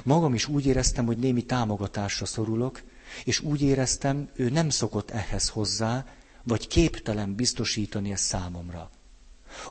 [0.03, 2.81] Magam is úgy éreztem, hogy némi támogatásra szorulok,
[3.23, 6.05] és úgy éreztem, ő nem szokott ehhez hozzá,
[6.43, 8.89] vagy képtelen biztosítani ezt számomra.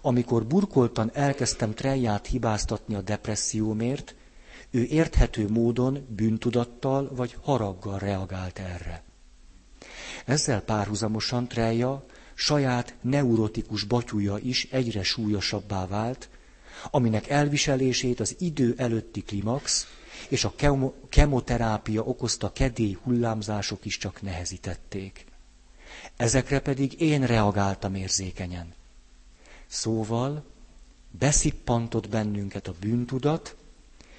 [0.01, 4.15] Amikor burkoltan elkezdtem Treját hibáztatni a depressziómért,
[4.71, 9.03] ő érthető módon bűntudattal vagy haraggal reagált erre.
[10.25, 12.05] Ezzel párhuzamosan Treja
[12.35, 16.29] saját neurotikus batyúja is egyre súlyosabbá vált,
[16.91, 19.87] aminek elviselését az idő előtti klimax
[20.29, 20.55] és a
[21.09, 25.25] kemoterápia okozta kedély hullámzások is csak nehezítették.
[26.17, 28.75] Ezekre pedig én reagáltam érzékenyen.
[29.75, 30.45] Szóval
[31.11, 33.57] beszippantott bennünket a bűntudat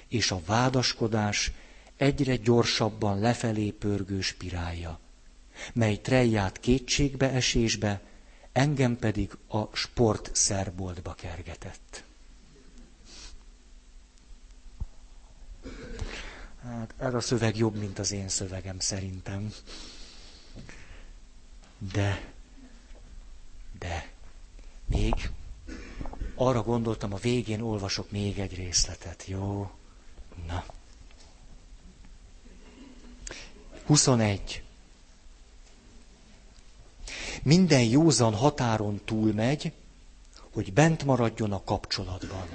[0.08, 1.52] és a vádaskodás
[1.96, 4.98] egyre gyorsabban lefelé pörgő spirálja,
[5.72, 8.00] mely trejját kétségbeesésbe,
[8.52, 12.04] engem pedig a sportszerboltba kergetett.
[16.62, 19.52] Hát ez a szöveg jobb, mint az én szövegem szerintem.
[21.92, 22.32] De,
[23.78, 24.08] de,
[24.86, 25.30] még
[26.36, 29.70] arra gondoltam, a végén olvasok még egy részletet, jó?
[30.46, 30.64] Na.
[33.86, 34.62] 21.
[37.42, 39.72] Minden józan határon túlmegy,
[40.52, 42.48] hogy bent maradjon a kapcsolatban.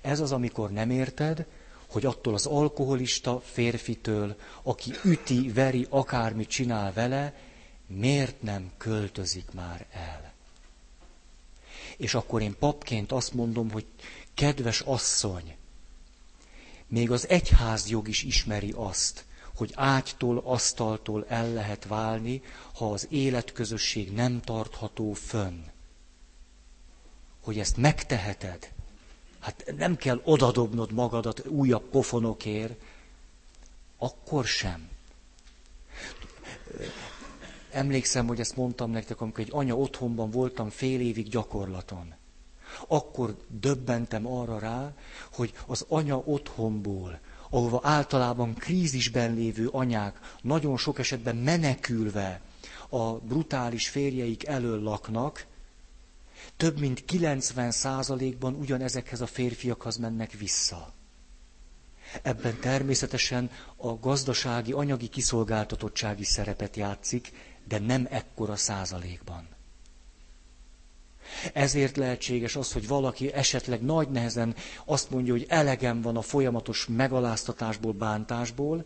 [0.00, 1.46] Ez az, amikor nem érted,
[1.86, 7.34] hogy attól az alkoholista férfitől, aki üti, veri, akármit csinál vele,
[7.86, 10.34] miért nem költözik már el?
[11.96, 13.86] És akkor én papként azt mondom, hogy
[14.34, 15.56] kedves asszony,
[16.88, 19.24] még az egyházjog is ismeri azt,
[19.54, 22.42] hogy ágytól, asztaltól el lehet válni,
[22.74, 25.62] ha az életközösség nem tartható fönn.
[27.40, 28.72] Hogy ezt megteheted.
[29.38, 32.80] Hát nem kell odadobnod magadat újabb pofonokért,
[33.98, 34.88] akkor sem.
[37.76, 42.14] Emlékszem, hogy ezt mondtam nektek, amikor egy anya otthonban voltam fél évig gyakorlaton.
[42.88, 44.92] Akkor döbbentem arra rá,
[45.32, 47.20] hogy az anya otthonból,
[47.50, 52.40] ahova általában krízisben lévő anyák nagyon sok esetben menekülve
[52.88, 55.46] a brutális férjeik elől laknak,
[56.56, 60.92] több mint 90 százalékban ugyanezekhez a férfiakhoz mennek vissza.
[62.22, 67.32] Ebben természetesen a gazdasági, anyagi kiszolgáltatottsági szerepet játszik,
[67.68, 69.48] de nem ekkora százalékban.
[71.52, 74.54] Ezért lehetséges az, hogy valaki esetleg nagy nehezen
[74.84, 78.84] azt mondja, hogy elegem van a folyamatos megaláztatásból, bántásból,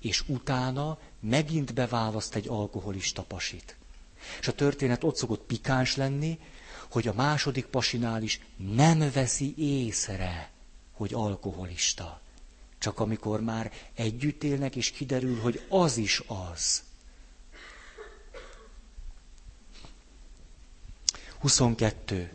[0.00, 3.76] és utána megint beválaszt egy alkoholista pasit.
[4.40, 6.38] És a történet ott szokott pikáns lenni,
[6.90, 10.50] hogy a második pasinál is nem veszi észre,
[10.92, 12.20] hogy alkoholista.
[12.78, 16.82] Csak amikor már együtt élnek, és kiderül, hogy az is az.
[21.44, 22.30] 22.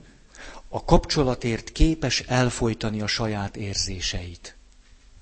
[0.67, 4.55] A kapcsolatért képes elfolytani a saját érzéseit.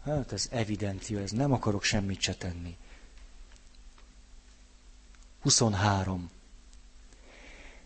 [0.05, 2.77] Hát ez evidencia, ez nem akarok semmit se tenni.
[5.41, 6.29] 23.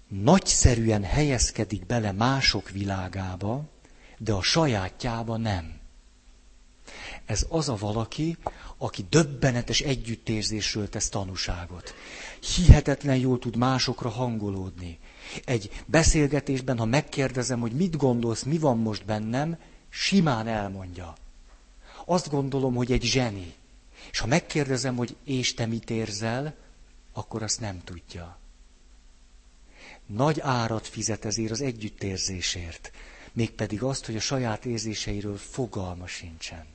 [0.07, 3.63] Nagyszerűen helyezkedik bele mások világába,
[4.17, 5.79] de a sajátjába nem.
[7.25, 8.37] Ez az a valaki,
[8.77, 11.93] aki döbbenetes együttérzésről tesz tanúságot.
[12.55, 14.99] Hihetetlen jól tud másokra hangolódni.
[15.45, 19.57] Egy beszélgetésben, ha megkérdezem, hogy mit gondolsz, mi van most bennem,
[19.89, 21.15] simán elmondja.
[22.05, 23.53] Azt gondolom, hogy egy zseni.
[24.11, 26.55] És ha megkérdezem, hogy és te mit érzel,
[27.13, 28.39] akkor azt nem tudja.
[30.05, 32.91] Nagy árat fizet ezért az együttérzésért,
[33.33, 36.65] mégpedig azt, hogy a saját érzéseiről fogalma sincsen.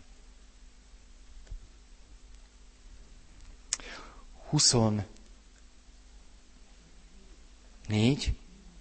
[4.50, 5.06] 24.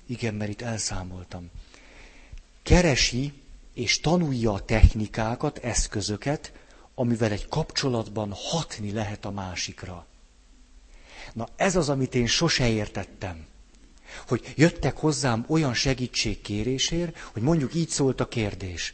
[0.06, 1.50] Igen, mert itt elszámoltam.
[2.64, 3.34] Keresi
[3.74, 6.54] és tanulja a technikákat, eszközöket,
[6.96, 10.06] amivel egy kapcsolatban hatni lehet a másikra.
[11.34, 13.46] Na ez az, amit én sose értettem.
[14.28, 18.94] Hogy jöttek hozzám olyan segítségkérésért, hogy mondjuk így szólt a kérdés.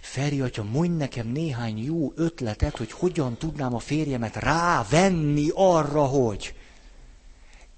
[0.00, 6.54] Feri atya, mondj nekem néhány jó ötletet, hogy hogyan tudnám a férjemet rávenni arra, hogy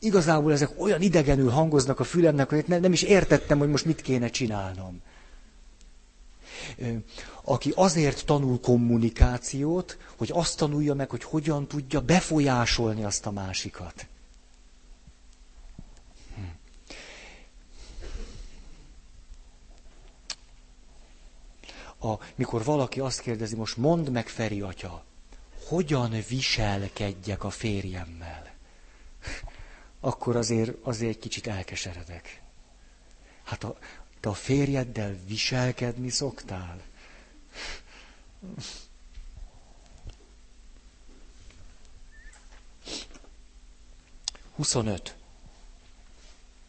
[0.03, 4.29] igazából ezek olyan idegenül hangoznak a fülemnek, hogy nem is értettem, hogy most mit kéne
[4.29, 5.01] csinálnom.
[7.45, 14.07] Aki azért tanul kommunikációt, hogy azt tanulja meg, hogy hogyan tudja befolyásolni azt a másikat.
[16.35, 16.43] Hm.
[22.09, 25.05] A, mikor valaki azt kérdezi, most mondd meg, Feri atya,
[25.69, 28.42] hogyan viselkedjek a férjemmel?
[30.05, 32.43] Akkor azért, azért egy kicsit elkeseredek.
[33.45, 33.79] Hát a,
[34.21, 36.83] te a férjeddel viselkedni szoktál?
[44.55, 45.17] Huszonöt.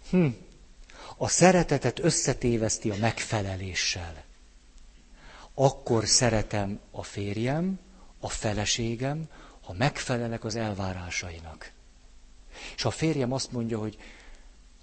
[0.09, 0.27] Hm.
[1.17, 4.23] A szeretetet összetéveszti a megfeleléssel.
[5.53, 7.79] Akkor szeretem a férjem,
[8.19, 9.29] a feleségem,
[9.61, 11.71] ha megfelelek az elvárásainak.
[12.76, 13.97] És a férjem azt mondja, hogy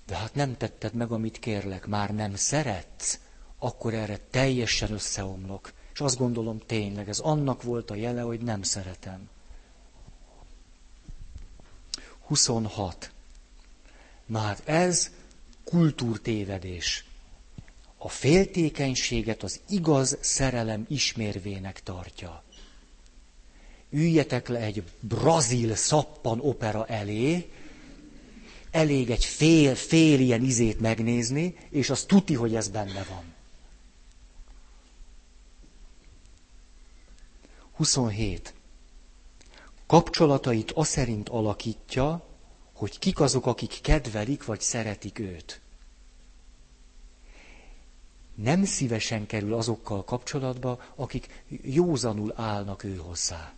[0.07, 3.19] de hát nem tetted meg, amit kérlek, már nem szeretsz,
[3.59, 5.73] akkor erre teljesen összeomlok.
[5.93, 9.29] És azt gondolom tényleg, ez annak volt a jele, hogy nem szeretem.
[12.27, 13.13] 26.
[14.27, 15.11] Na hát ez
[15.65, 17.05] kultúrtévedés.
[17.97, 22.43] A féltékenységet az igaz szerelem ismérvének tartja.
[23.91, 27.51] Üljetek le egy brazil szappan opera elé,
[28.71, 33.25] elég egy fél, fél ilyen izét megnézni, és az tuti, hogy ez benne van.
[37.81, 38.55] 27.
[39.87, 42.25] Kapcsolatait aszerint alakítja,
[42.73, 45.61] hogy kik azok, akik kedvelik vagy szeretik őt.
[48.35, 53.53] Nem szívesen kerül azokkal kapcsolatba, akik józanul állnak ő hozzá.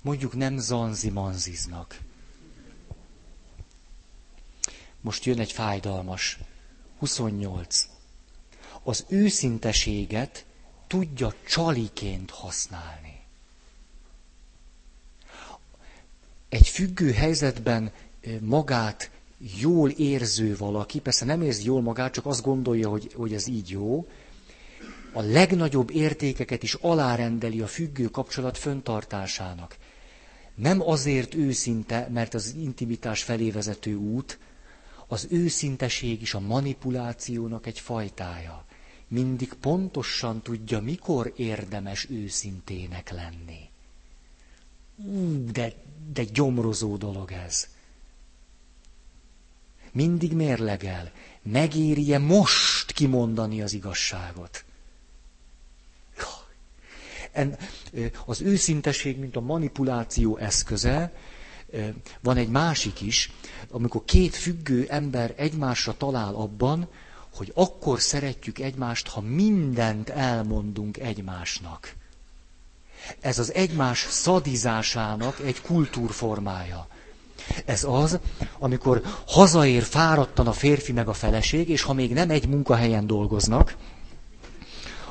[0.00, 1.98] Mondjuk nem zanzi-manziznak.
[5.06, 6.38] Most jön egy fájdalmas.
[6.98, 7.88] 28.
[8.82, 10.44] Az őszinteséget
[10.86, 13.20] tudja csaliként használni.
[16.48, 17.92] Egy függő helyzetben
[18.40, 19.10] magát
[19.60, 23.70] jól érző valaki, persze nem érzi jól magát, csak azt gondolja, hogy, hogy ez így
[23.70, 24.08] jó,
[25.12, 29.76] a legnagyobb értékeket is alárendeli a függő kapcsolat föntartásának.
[30.54, 34.38] Nem azért őszinte, mert az intimitás felé vezető út,
[35.06, 38.64] az őszinteség is a manipulációnak egy fajtája.
[39.08, 43.68] Mindig pontosan tudja, mikor érdemes őszintének lenni.
[44.96, 45.72] Ú, de,
[46.12, 47.68] de gyomrozó dolog ez.
[49.92, 51.12] Mindig mérlegel.
[51.42, 54.64] Megéri-e most kimondani az igazságot?
[58.26, 61.12] Az őszinteség, mint a manipuláció eszköze,
[62.20, 63.30] van egy másik is,
[63.70, 66.88] amikor két függő ember egymásra talál abban,
[67.34, 71.94] hogy akkor szeretjük egymást, ha mindent elmondunk egymásnak.
[73.20, 76.86] Ez az egymás szadizásának egy kultúrformája.
[77.64, 78.18] Ez az,
[78.58, 83.76] amikor hazaér fáradtan a férfi meg a feleség, és ha még nem egy munkahelyen dolgoznak,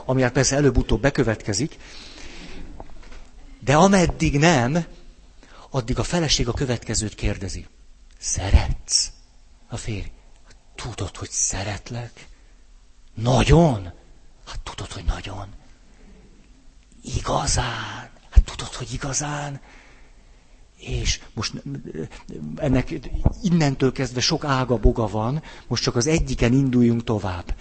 [0.05, 1.77] ami hát persze előbb-utóbb bekövetkezik,
[3.59, 4.85] de ameddig nem,
[5.75, 7.67] addig a feleség a következőt kérdezi.
[8.19, 9.11] Szeretsz?
[9.67, 10.11] A férj.
[10.75, 12.27] Tudod, hogy szeretlek?
[13.13, 13.83] Nagyon?
[14.47, 15.47] Hát tudod, hogy nagyon.
[17.03, 18.09] Igazán?
[18.29, 19.61] Hát tudod, hogy igazán?
[20.77, 21.53] És most
[22.55, 22.93] ennek
[23.43, 27.55] innentől kezdve sok ága boga van, most csak az egyiken induljunk tovább.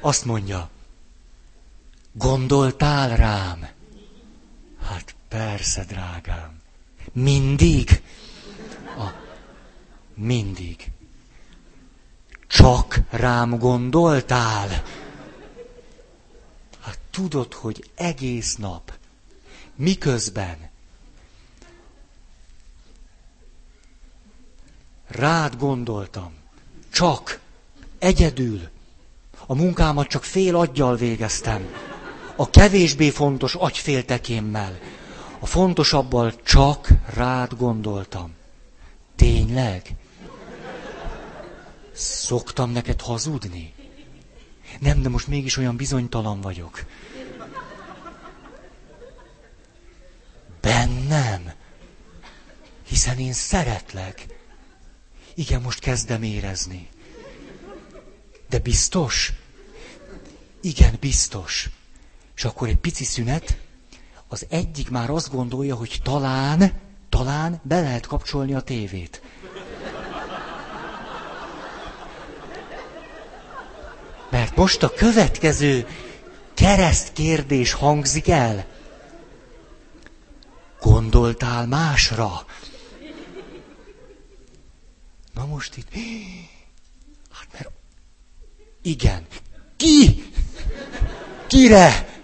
[0.00, 0.70] Azt mondja,
[2.12, 3.75] gondoltál rám?
[4.88, 6.60] Hát persze, drágám.
[7.12, 8.02] Mindig?
[8.98, 9.08] A,
[10.14, 10.90] mindig.
[12.46, 14.68] Csak rám gondoltál?
[16.80, 18.98] Hát tudod, hogy egész nap,
[19.74, 20.70] miközben
[25.08, 26.32] rád gondoltam,
[26.90, 27.40] csak,
[27.98, 28.68] egyedül,
[29.46, 31.68] a munkámat csak fél aggyal végeztem
[32.36, 34.78] a kevésbé fontos agyféltekémmel.
[35.38, 38.34] A fontosabbal csak rád gondoltam.
[39.16, 39.94] Tényleg?
[41.92, 43.74] Szoktam neked hazudni?
[44.80, 46.84] Nem, de most mégis olyan bizonytalan vagyok.
[50.60, 51.52] Benne Nem.
[52.88, 54.26] Hiszen én szeretlek.
[55.34, 56.88] Igen, most kezdem érezni.
[58.48, 59.32] De biztos?
[60.60, 61.68] Igen, biztos.
[62.36, 63.56] És akkor egy pici szünet,
[64.28, 66.72] az egyik már azt gondolja, hogy talán,
[67.08, 69.22] talán be lehet kapcsolni a tévét.
[74.30, 75.86] Mert most a következő
[76.54, 78.66] kereszt kérdés hangzik el.
[80.80, 82.46] Gondoltál másra?
[85.34, 85.88] Na most itt...
[87.30, 87.70] Hát mert...
[88.82, 89.26] Igen.
[89.76, 90.24] Ki?
[91.46, 92.15] Kire?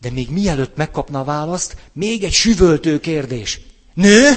[0.00, 3.60] De még mielőtt megkapna a választ, még egy süvöltő kérdés.
[3.94, 4.28] Nő?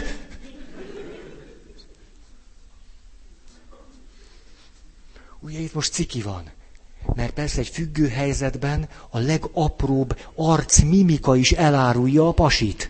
[5.39, 6.51] Ugye itt most ciki van.
[7.15, 12.89] Mert persze egy függő helyzetben a legapróbb arcmimika is elárulja a pasit.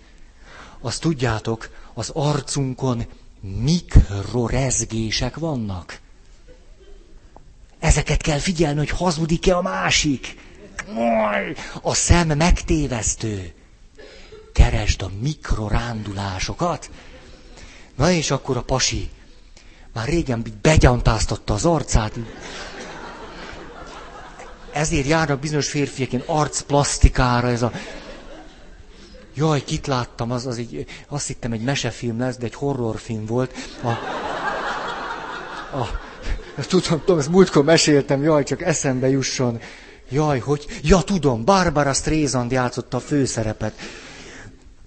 [0.81, 3.05] Azt tudjátok, az arcunkon
[3.39, 5.99] mikrorezgések vannak.
[7.79, 10.37] Ezeket kell figyelni, hogy hazudik-e a másik.
[11.81, 13.53] A szem megtévesztő.
[14.53, 16.89] Keresd a mikrorándulásokat.
[17.95, 19.09] Na és akkor a pasi
[19.93, 22.13] már régen begyantáztatta az arcát.
[24.71, 27.71] Ezért járnak bizonyos férfiak ilyen arcplasztikára, ez a...
[29.35, 33.53] Jaj, kit láttam, az, az egy, azt hittem egy mesefilm lesz, de egy horrorfilm volt.
[33.83, 33.87] A,
[35.77, 35.99] a,
[36.67, 39.59] tudom, tudom, ezt múltkor meséltem, jaj, csak eszembe jusson.
[40.09, 40.65] Jaj, hogy...
[40.83, 43.73] Ja, tudom, Barbara Streisand játszotta a főszerepet.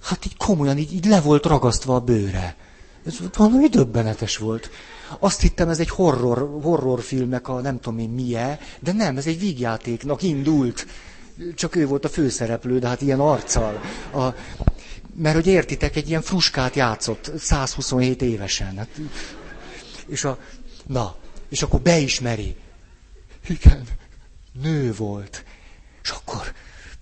[0.03, 2.57] Hát így komolyan, így, így le volt ragasztva a bőre.
[3.07, 4.71] Ez valami döbbenetes volt.
[5.19, 9.39] Azt hittem, ez egy horror, horrorfilmnek a nem tudom én milyen, de nem, ez egy
[9.39, 10.87] vígjátéknak indult.
[11.55, 13.81] Csak ő volt a főszereplő, de hát ilyen arccal.
[14.13, 14.35] A,
[15.15, 18.77] mert hogy értitek, egy ilyen fruskát játszott 127 évesen.
[18.77, 18.89] Hát,
[20.07, 20.39] és a,
[20.87, 21.15] na,
[21.49, 22.57] és akkor beismeri.
[23.49, 23.83] Igen,
[24.63, 25.45] nő volt.
[26.03, 26.53] És akkor,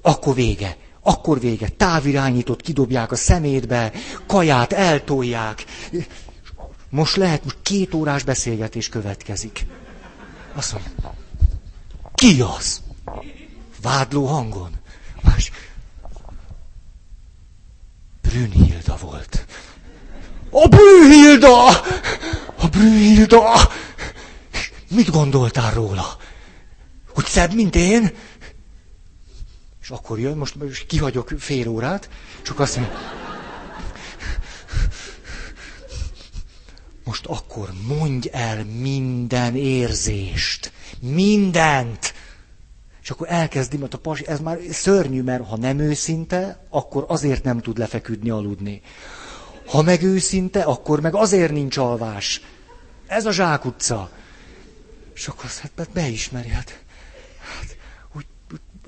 [0.03, 0.77] akkor vége.
[1.01, 1.69] Akkor vége.
[1.69, 3.93] Távirányított kidobják a szemétbe,
[4.27, 5.65] kaját eltolják.
[6.89, 9.67] Most lehet, most két órás beszélgetés következik.
[10.55, 11.15] Azt mondja,
[12.15, 12.83] ki az?
[13.83, 14.71] Vádló hangon.
[15.23, 15.51] Más.
[18.23, 19.47] Brünnhilda volt.
[20.51, 21.69] A Brünnhilda!
[22.59, 23.71] A Brünnhilda!
[24.89, 26.17] Mit gondoltál róla?
[27.15, 28.11] Hogy szebb, mint én?
[29.83, 32.09] És akkor jön, most, most kihagyok fél órát,
[32.43, 32.99] csak azt mondja,
[37.05, 42.15] most akkor mondj el minden érzést, mindent.
[43.03, 47.45] És akkor elkezdi, mert a pasi, ez már szörnyű, mert ha nem őszinte, akkor azért
[47.45, 48.81] nem tud lefeküdni, aludni.
[49.67, 52.41] Ha meg őszinte, akkor meg azért nincs alvás.
[53.07, 54.11] Ez a zsákutca.
[55.15, 56.84] És akkor azt hát beismeri, hát,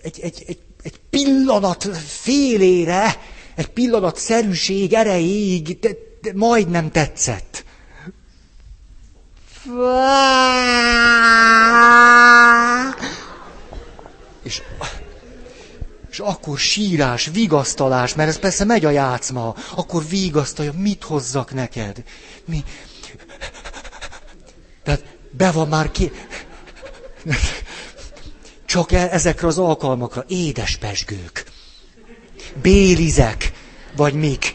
[0.07, 3.21] egy, egy, egy, egy pillanat félére,
[3.55, 5.89] egy pillanat szerűség erejéig de,
[6.21, 7.65] de majdnem tetszett.
[14.43, 14.63] És,
[16.11, 22.03] és akkor sírás, vigasztalás, mert ez persze megy a játszma, akkor vigasztalja, mit hozzak neked.
[22.45, 22.65] Mi?
[24.83, 26.13] Tehát be van már ki...
[28.77, 31.45] Csak e- ezekre az alkalmakra édes pesgők,
[32.63, 33.53] bélizek,
[33.97, 34.55] vagy mik.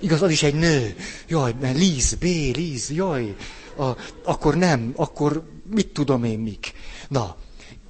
[0.00, 0.96] Igaz, az is egy nő.
[1.28, 2.22] Jaj, mert Liz, B,
[2.52, 3.36] Liz, jaj
[3.76, 3.90] a,
[4.24, 6.72] akkor nem, akkor mit tudom én mik.
[7.08, 7.36] Na,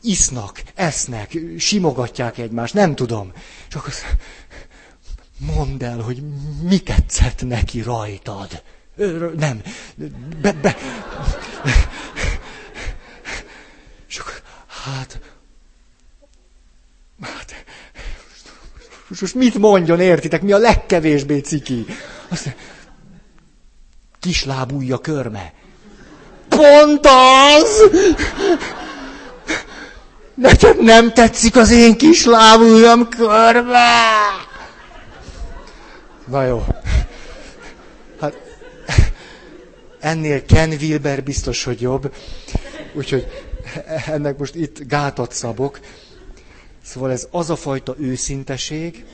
[0.02, 3.32] isznak, esznek, simogatják egymást, nem tudom.
[3.68, 4.16] Csak azt
[5.38, 6.22] mondd el, hogy
[6.62, 8.62] mi tetszett neki rajtad.
[8.96, 9.62] Ö, nem,
[10.40, 10.76] be, be.
[14.08, 15.37] Akkor, hát, hát,
[19.20, 21.86] most mit mondjon, értitek, mi a legkevésbé ciki?
[22.28, 22.54] Azt
[24.20, 25.52] kislábúja körme.
[26.48, 27.90] Pont az!
[30.34, 33.88] Neked nem tetszik az én kis lábujjam körbe?
[36.26, 36.64] Na jó.
[38.20, 38.34] Hát
[40.00, 42.14] ennél Ken Wilber biztos, hogy jobb.
[42.94, 43.26] Úgyhogy
[44.06, 45.80] ennek most itt gátat szabok.
[46.88, 49.04] Szóval ez az a fajta őszinteség,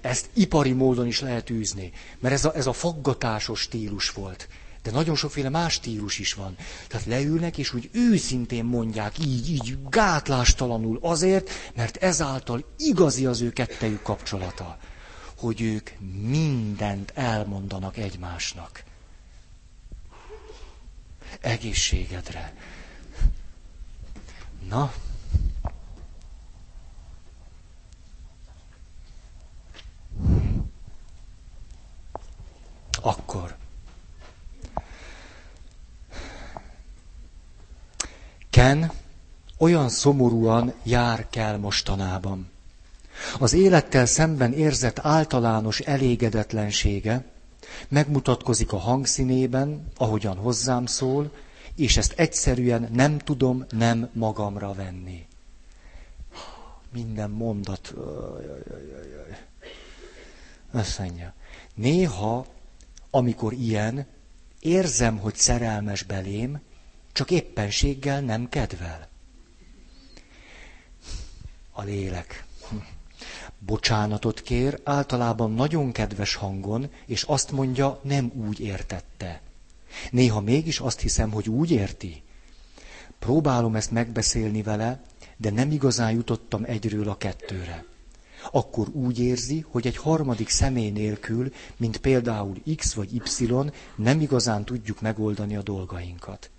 [0.00, 1.92] ezt ipari módon is lehet űzni.
[2.18, 4.48] Mert ez a, ez a faggatásos stílus volt.
[4.82, 6.56] De nagyon sokféle más stílus is van.
[6.88, 13.52] Tehát leülnek, és úgy őszintén mondják, így, így gátlástalanul azért, mert ezáltal igazi az ő
[13.52, 14.78] kettejük kapcsolata.
[15.38, 15.90] hogy ők
[16.22, 18.82] mindent elmondanak egymásnak.
[21.40, 22.54] Egészségedre.
[24.68, 24.92] Na,
[33.02, 33.56] akkor
[38.50, 38.90] Ken
[39.58, 42.50] olyan szomorúan jár kell mostanában.
[43.38, 47.24] Az élettel szemben érzett általános elégedetlensége
[47.88, 51.30] megmutatkozik a hangszínében, ahogyan hozzám szól,
[51.74, 55.26] és ezt egyszerűen nem tudom nem magamra venni.
[56.92, 57.94] Minden mondat.
[60.78, 61.34] Azt mondja.
[61.74, 62.46] Néha,
[63.10, 64.06] amikor ilyen,
[64.60, 66.60] érzem, hogy szerelmes belém,
[67.12, 69.08] csak éppenséggel nem kedvel.
[71.72, 72.44] A lélek.
[73.58, 79.40] Bocsánatot kér, általában nagyon kedves hangon, és azt mondja, nem úgy értette.
[80.10, 82.22] Néha mégis azt hiszem, hogy úgy érti.
[83.18, 85.02] Próbálom ezt megbeszélni vele,
[85.36, 87.84] de nem igazán jutottam egyről a kettőre.
[88.50, 93.52] Akkor úgy érzi, hogy egy harmadik személy nélkül, mint például X vagy Y,
[93.96, 96.50] nem igazán tudjuk megoldani a dolgainkat.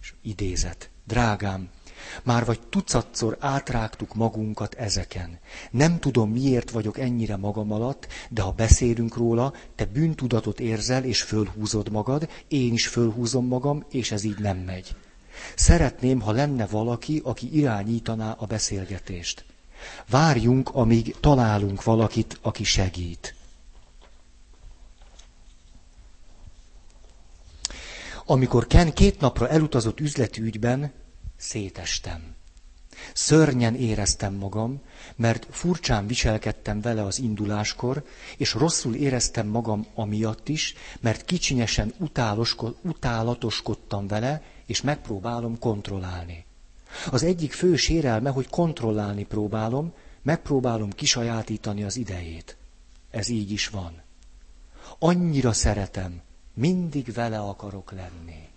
[0.00, 0.90] És idézet.
[1.06, 1.68] Drágám,
[2.22, 5.38] már vagy tucatszor átrágtuk magunkat ezeken.
[5.70, 11.22] Nem tudom, miért vagyok ennyire magam alatt, de ha beszélünk róla, te bűntudatot érzel, és
[11.22, 14.94] fölhúzod magad, én is fölhúzom magam, és ez így nem megy.
[15.56, 19.44] Szeretném, ha lenne valaki, aki irányítaná a beszélgetést.
[20.08, 23.34] Várjunk, amíg találunk valakit, aki segít.
[28.26, 30.92] Amikor Ken két napra elutazott üzleti ügyben,
[31.36, 32.34] szétestem.
[33.12, 34.80] Szörnyen éreztem magam,
[35.16, 38.04] mert furcsán viselkedtem vele az induláskor,
[38.36, 41.94] és rosszul éreztem magam amiatt is, mert kicsinyesen
[42.82, 46.43] utálatoskodtam vele, és megpróbálom kontrollálni.
[47.10, 49.92] Az egyik fő sérelme, hogy kontrollálni próbálom,
[50.22, 52.56] megpróbálom kisajátítani az idejét.
[53.10, 54.02] Ez így is van.
[54.98, 56.20] Annyira szeretem,
[56.54, 58.48] mindig vele akarok lenni.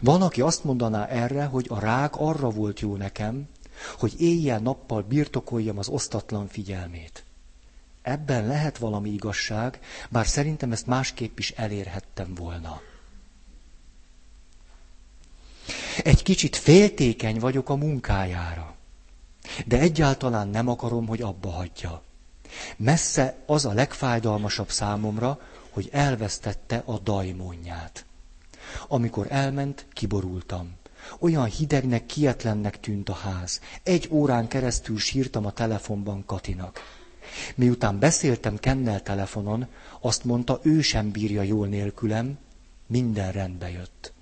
[0.00, 3.48] Van, aki azt mondaná erre, hogy a rák arra volt jó nekem,
[3.98, 7.24] hogy éjjel-nappal birtokoljam az osztatlan figyelmét.
[8.02, 9.80] Ebben lehet valami igazság,
[10.10, 12.80] bár szerintem ezt másképp is elérhettem volna.
[16.04, 18.74] Egy kicsit féltékeny vagyok a munkájára,
[19.66, 22.02] de egyáltalán nem akarom, hogy abba hagyja.
[22.76, 25.40] Messze az a legfájdalmasabb számomra,
[25.70, 28.04] hogy elvesztette a dajmonját.
[28.88, 30.74] Amikor elment, kiborultam.
[31.18, 33.60] Olyan hidegnek, kietlennek tűnt a ház.
[33.82, 36.80] Egy órán keresztül sírtam a telefonban Katinak.
[37.54, 39.66] Miután beszéltem Kennel telefonon,
[40.00, 42.38] azt mondta, ő sem bírja jól nélkülem,
[42.86, 44.14] minden rendbe jött.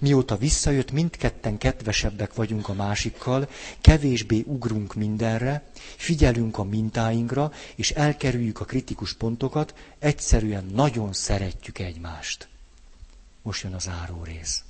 [0.00, 3.48] Mióta visszajött, mindketten kedvesebbek vagyunk a másikkal,
[3.80, 5.64] kevésbé ugrunk mindenre,
[5.96, 12.48] figyelünk a mintáinkra, és elkerüljük a kritikus pontokat, egyszerűen nagyon szeretjük egymást.
[13.42, 14.62] Most jön az áró rész.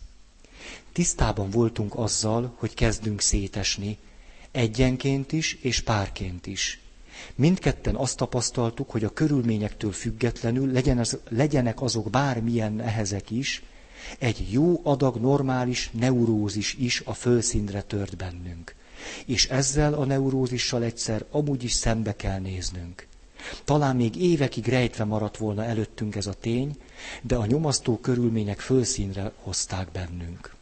[0.92, 3.98] Tisztában voltunk azzal, hogy kezdünk szétesni,
[4.50, 6.80] egyenként is és párként is.
[7.34, 13.62] Mindketten azt tapasztaltuk, hogy a körülményektől függetlenül legyen az, legyenek azok bármilyen nehezek is,
[14.18, 18.74] egy jó adag normális neurózis is a fölszínre tört bennünk.
[19.26, 23.06] És ezzel a neurózissal egyszer amúgy is szembe kell néznünk.
[23.64, 26.76] Talán még évekig rejtve maradt volna előttünk ez a tény,
[27.22, 30.54] de a nyomasztó körülmények fölszínre hozták bennünk.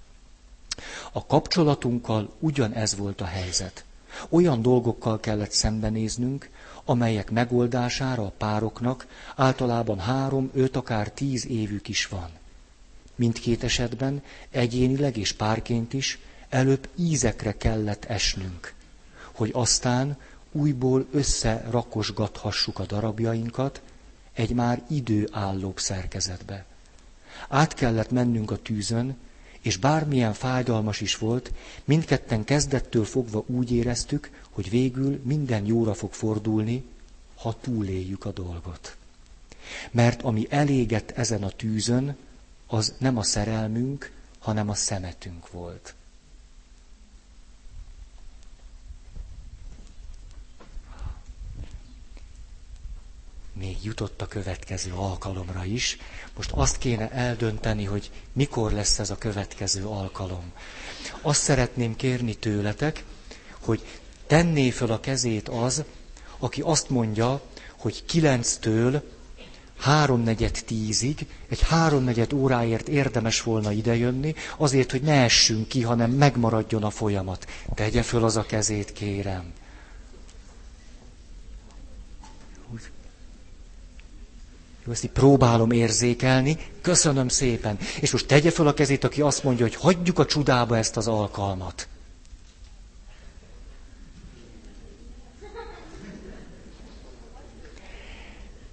[1.13, 3.85] A kapcsolatunkkal ugyanez volt a helyzet.
[4.29, 6.51] Olyan dolgokkal kellett szembenéznünk,
[6.85, 9.07] amelyek megoldására a pároknak
[9.37, 12.40] általában három, öt, akár tíz évük is van.
[13.21, 16.19] Mindkét esetben, egyénileg és párként is,
[16.49, 18.75] előbb ízekre kellett esnünk,
[19.33, 20.17] hogy aztán
[20.53, 23.83] újból összerakosgathassuk a darabjainkat
[24.33, 26.65] egy már időállóbb szerkezetbe.
[27.49, 29.17] Át kellett mennünk a tűzön,
[29.61, 31.53] és bármilyen fájdalmas is volt,
[31.85, 36.85] mindketten kezdettől fogva úgy éreztük, hogy végül minden jóra fog fordulni,
[37.37, 38.97] ha túléljük a dolgot.
[39.91, 42.17] Mert ami elégett ezen a tűzön,
[42.73, 45.95] az nem a szerelmünk, hanem a szemetünk volt.
[53.53, 55.97] Még jutott a következő alkalomra is.
[56.37, 60.53] Most azt kéne eldönteni, hogy mikor lesz ez a következő alkalom.
[61.21, 63.05] Azt szeretném kérni tőletek,
[63.61, 65.85] hogy tenné föl a kezét az,
[66.39, 67.41] aki azt mondja,
[67.77, 69.03] hogy kilenctől
[69.81, 76.83] háromnegyed tízig, egy háromnegyed óráért érdemes volna idejönni, azért, hogy ne essünk ki, hanem megmaradjon
[76.83, 77.47] a folyamat.
[77.75, 79.53] Tegye föl az a kezét, kérem.
[84.85, 86.57] Jó, ezt így próbálom érzékelni.
[86.81, 87.79] Köszönöm szépen.
[88.01, 91.09] És most tegye föl a kezét, aki azt mondja, hogy hagyjuk a csudába ezt az
[91.09, 91.89] alkalmat.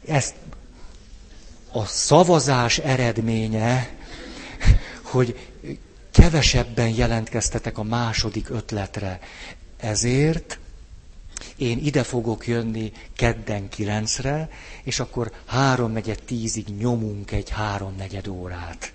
[0.05, 0.35] Ezt
[1.71, 3.89] a szavazás eredménye,
[5.01, 5.49] hogy
[6.11, 9.19] kevesebben jelentkeztetek a második ötletre.
[9.77, 10.59] Ezért
[11.55, 14.49] én ide fogok jönni kedden kilencre,
[14.83, 18.91] és akkor háromnegyed tízig nyomunk egy háromnegyed órát.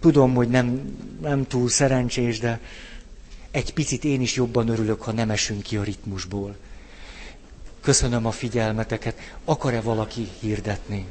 [0.00, 2.60] Tudom, hogy nem, nem túl szerencsés, de
[3.50, 6.56] egy picit én is jobban örülök, ha nem esünk ki a ritmusból.
[7.88, 9.18] Köszönöm a figyelmeteket.
[9.44, 11.06] Akar-e valaki hirdetni?